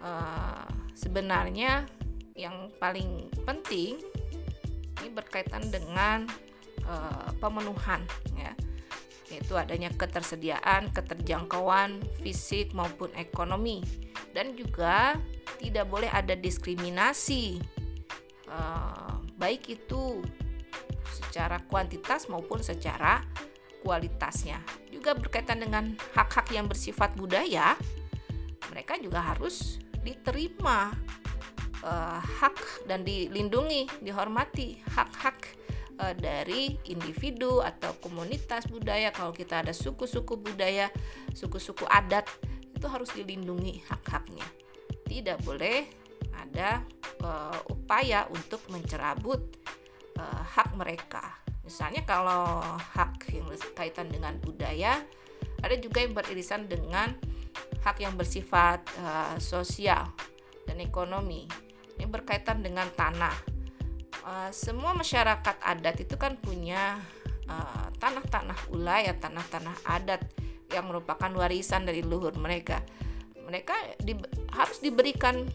uh, 0.00 0.64
sebenarnya 0.96 1.84
yang 2.32 2.72
paling 2.80 3.28
penting 3.44 4.00
ini 4.96 5.08
berkaitan 5.12 5.68
dengan 5.68 6.24
uh, 6.88 7.28
pemenuhan 7.36 8.00
ya. 8.38 8.56
Yaitu 9.26 9.58
adanya 9.58 9.90
ketersediaan, 9.90 10.94
keterjangkauan 10.94 11.98
fisik 12.22 12.70
maupun 12.70 13.10
ekonomi 13.18 13.82
dan 14.36 14.52
juga 14.52 15.16
tidak 15.56 15.88
boleh 15.88 16.12
ada 16.12 16.36
diskriminasi. 16.36 17.56
Uh, 18.44 19.24
baik 19.40 19.72
itu 19.72 20.20
secara 21.08 21.64
kuantitas 21.64 22.28
maupun 22.28 22.60
secara 22.60 23.24
kualitasnya. 23.80 24.60
Juga 24.92 25.16
berkaitan 25.16 25.64
dengan 25.64 25.96
hak-hak 26.12 26.52
yang 26.52 26.68
bersifat 26.68 27.16
budaya 27.16 27.80
mereka 28.76 28.98
juga 29.00 29.24
harus 29.24 29.80
diterima 30.04 30.92
uh, 31.80 32.20
hak 32.20 32.84
dan 32.84 33.02
dilindungi 33.08 33.88
dihormati 34.04 34.84
hak-hak 34.92 35.56
uh, 35.96 36.12
dari 36.12 36.76
individu 36.84 37.64
atau 37.64 37.96
komunitas 38.04 38.68
budaya. 38.68 39.08
Kalau 39.16 39.32
kita 39.32 39.64
ada 39.64 39.72
suku-suku 39.72 40.38
budaya 40.38 40.92
suku-suku 41.32 41.88
adat 41.88 42.28
itu 42.86 42.94
harus 42.94 43.10
dilindungi 43.18 43.82
hak-haknya 43.90 44.46
tidak 45.10 45.42
boleh 45.42 45.90
ada 46.38 46.86
uh, 47.18 47.58
upaya 47.66 48.30
untuk 48.30 48.62
mencerabut 48.70 49.42
uh, 50.22 50.42
hak 50.54 50.78
mereka. 50.78 51.42
Misalnya 51.66 52.06
kalau 52.06 52.62
hak 52.62 53.26
yang 53.34 53.50
berkaitan 53.50 54.06
dengan 54.06 54.38
budaya, 54.38 55.02
ada 55.66 55.74
juga 55.74 55.98
yang 56.06 56.14
beririsan 56.14 56.70
dengan 56.70 57.10
hak 57.82 58.06
yang 58.06 58.14
bersifat 58.14 58.86
uh, 59.02 59.34
sosial 59.42 60.06
dan 60.70 60.78
ekonomi. 60.78 61.50
Ini 61.98 62.06
berkaitan 62.06 62.62
dengan 62.62 62.86
tanah. 62.94 63.34
Uh, 64.22 64.50
semua 64.54 64.94
masyarakat 64.94 65.58
adat 65.58 66.06
itu 66.06 66.14
kan 66.14 66.38
punya 66.38 67.02
tanah-tanah 67.98 68.70
uh, 68.70 68.74
ulaya, 68.74 69.10
tanah-tanah 69.18 69.74
adat 69.86 70.45
yang 70.72 70.90
merupakan 70.90 71.30
warisan 71.34 71.86
dari 71.86 72.02
leluhur 72.02 72.34
mereka. 72.38 72.82
Mereka 73.46 74.02
di, 74.02 74.18
harus 74.50 74.82
diberikan 74.82 75.46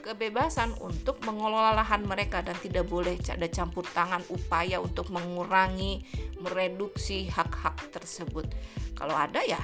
kebebasan 0.00 0.76
untuk 0.80 1.20
mengelola 1.26 1.76
lahan 1.76 2.06
mereka 2.06 2.40
dan 2.40 2.56
tidak 2.62 2.88
boleh 2.88 3.18
ada 3.20 3.48
campur 3.50 3.84
tangan 3.90 4.24
upaya 4.32 4.80
untuk 4.80 5.12
mengurangi, 5.12 6.04
mereduksi 6.40 7.28
hak-hak 7.28 7.92
tersebut. 7.92 8.48
Kalau 8.96 9.16
ada 9.16 9.42
ya, 9.44 9.60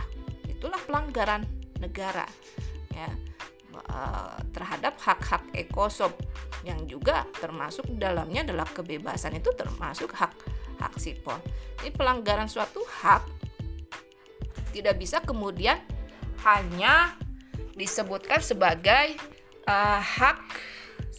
itulah 0.49 0.81
pelanggaran 0.85 1.45
negara 1.81 2.25
ya 2.97 3.13
eh, 3.77 4.37
terhadap 4.57 4.97
hak-hak 5.01 5.45
ekosob 5.53 6.17
yang 6.65 6.89
juga 6.89 7.29
termasuk 7.37 7.85
dalamnya 8.01 8.43
adalah 8.43 8.67
kebebasan 8.67 9.37
itu 9.37 9.53
termasuk 9.53 10.11
hak 10.17 10.33
hak 10.81 10.95
sipol. 10.97 11.37
Ini 11.85 11.93
pelanggaran 11.93 12.49
suatu 12.49 12.83
hak 12.83 13.36
tidak 14.77 15.01
bisa 15.01 15.25
kemudian 15.25 15.81
hanya 16.45 17.17
disebutkan 17.73 18.45
sebagai 18.45 19.17
uh, 19.65 20.01
hak 20.01 20.39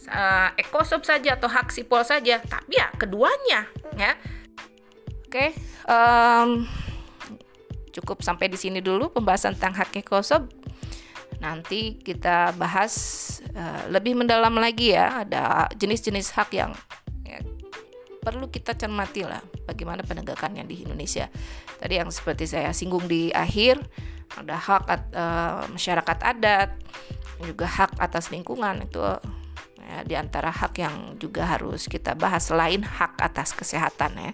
uh, 0.06 0.50
ekosop 0.54 1.02
saja 1.02 1.34
atau 1.34 1.50
hak 1.50 1.74
sipol 1.74 2.06
saja, 2.06 2.38
tapi 2.38 2.78
ya 2.78 2.94
keduanya 2.94 3.66
ya. 3.98 4.14
Oke, 5.28 5.28
okay, 5.28 5.50
um, 5.84 6.64
cukup 7.92 8.24
sampai 8.24 8.48
di 8.48 8.56
sini 8.56 8.80
dulu 8.80 9.10
pembahasan 9.10 9.58
tentang 9.58 9.82
hak 9.82 9.92
ekosop. 9.98 10.48
Nanti 11.42 12.00
kita 12.00 12.56
bahas 12.56 12.94
uh, 13.52 13.90
lebih 13.92 14.16
mendalam 14.16 14.54
lagi 14.56 14.96
ya, 14.96 15.26
ada 15.26 15.68
jenis-jenis 15.76 16.32
hak 16.32 16.50
yang 16.56 16.72
ya, 17.26 17.44
perlu 18.24 18.48
kita 18.48 18.72
cermati 18.72 19.22
lah 19.22 19.57
bagaimana 19.68 20.00
penegakannya 20.00 20.64
di 20.64 20.88
Indonesia. 20.88 21.28
Tadi 21.76 22.00
yang 22.00 22.08
seperti 22.08 22.48
saya 22.48 22.72
singgung 22.72 23.04
di 23.04 23.28
akhir, 23.28 23.84
ada 24.40 24.56
hak 24.56 24.82
uh, 25.12 25.68
masyarakat 25.68 26.18
adat, 26.24 26.72
juga 27.44 27.68
hak 27.68 28.00
atas 28.00 28.32
lingkungan 28.32 28.88
itu 28.88 29.04
ya, 29.78 30.00
di 30.08 30.14
antara 30.16 30.48
hak 30.48 30.74
yang 30.80 30.96
juga 31.20 31.44
harus 31.44 31.86
kita 31.86 32.16
bahas 32.16 32.48
selain 32.48 32.80
hak 32.80 33.20
atas 33.20 33.52
kesehatan 33.52 34.16
ya. 34.16 34.32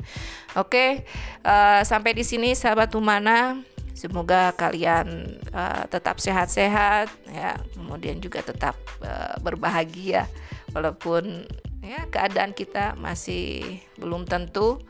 Oke, 0.55 1.03
uh, 1.43 1.83
sampai 1.83 2.15
di 2.15 2.23
sini 2.23 2.55
sahabat 2.55 2.95
Humana. 2.95 3.59
Semoga 3.95 4.51
kalian 4.59 5.39
uh, 5.55 5.87
tetap 5.87 6.19
sehat-sehat 6.19 7.15
ya, 7.31 7.55
kemudian 7.79 8.19
juga 8.19 8.43
tetap 8.43 8.75
uh, 8.99 9.39
berbahagia 9.39 10.27
walaupun 10.75 11.47
ya 11.79 12.03
keadaan 12.11 12.51
kita 12.51 12.99
masih 12.99 13.79
belum 13.95 14.27
tentu 14.27 14.83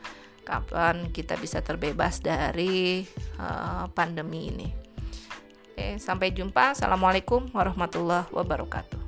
kapan 0.45 1.09
kita 1.09 1.35
bisa 1.41 1.59
terbebas 1.65 2.21
dari 2.21 3.01
uh, 3.41 3.89
pandemi 3.91 4.53
ini. 4.53 4.69
Oke, 5.75 5.99
sampai 5.99 6.31
jumpa. 6.31 6.77
Assalamualaikum 6.77 7.51
warahmatullahi 7.51 8.29
wabarakatuh. 8.31 9.04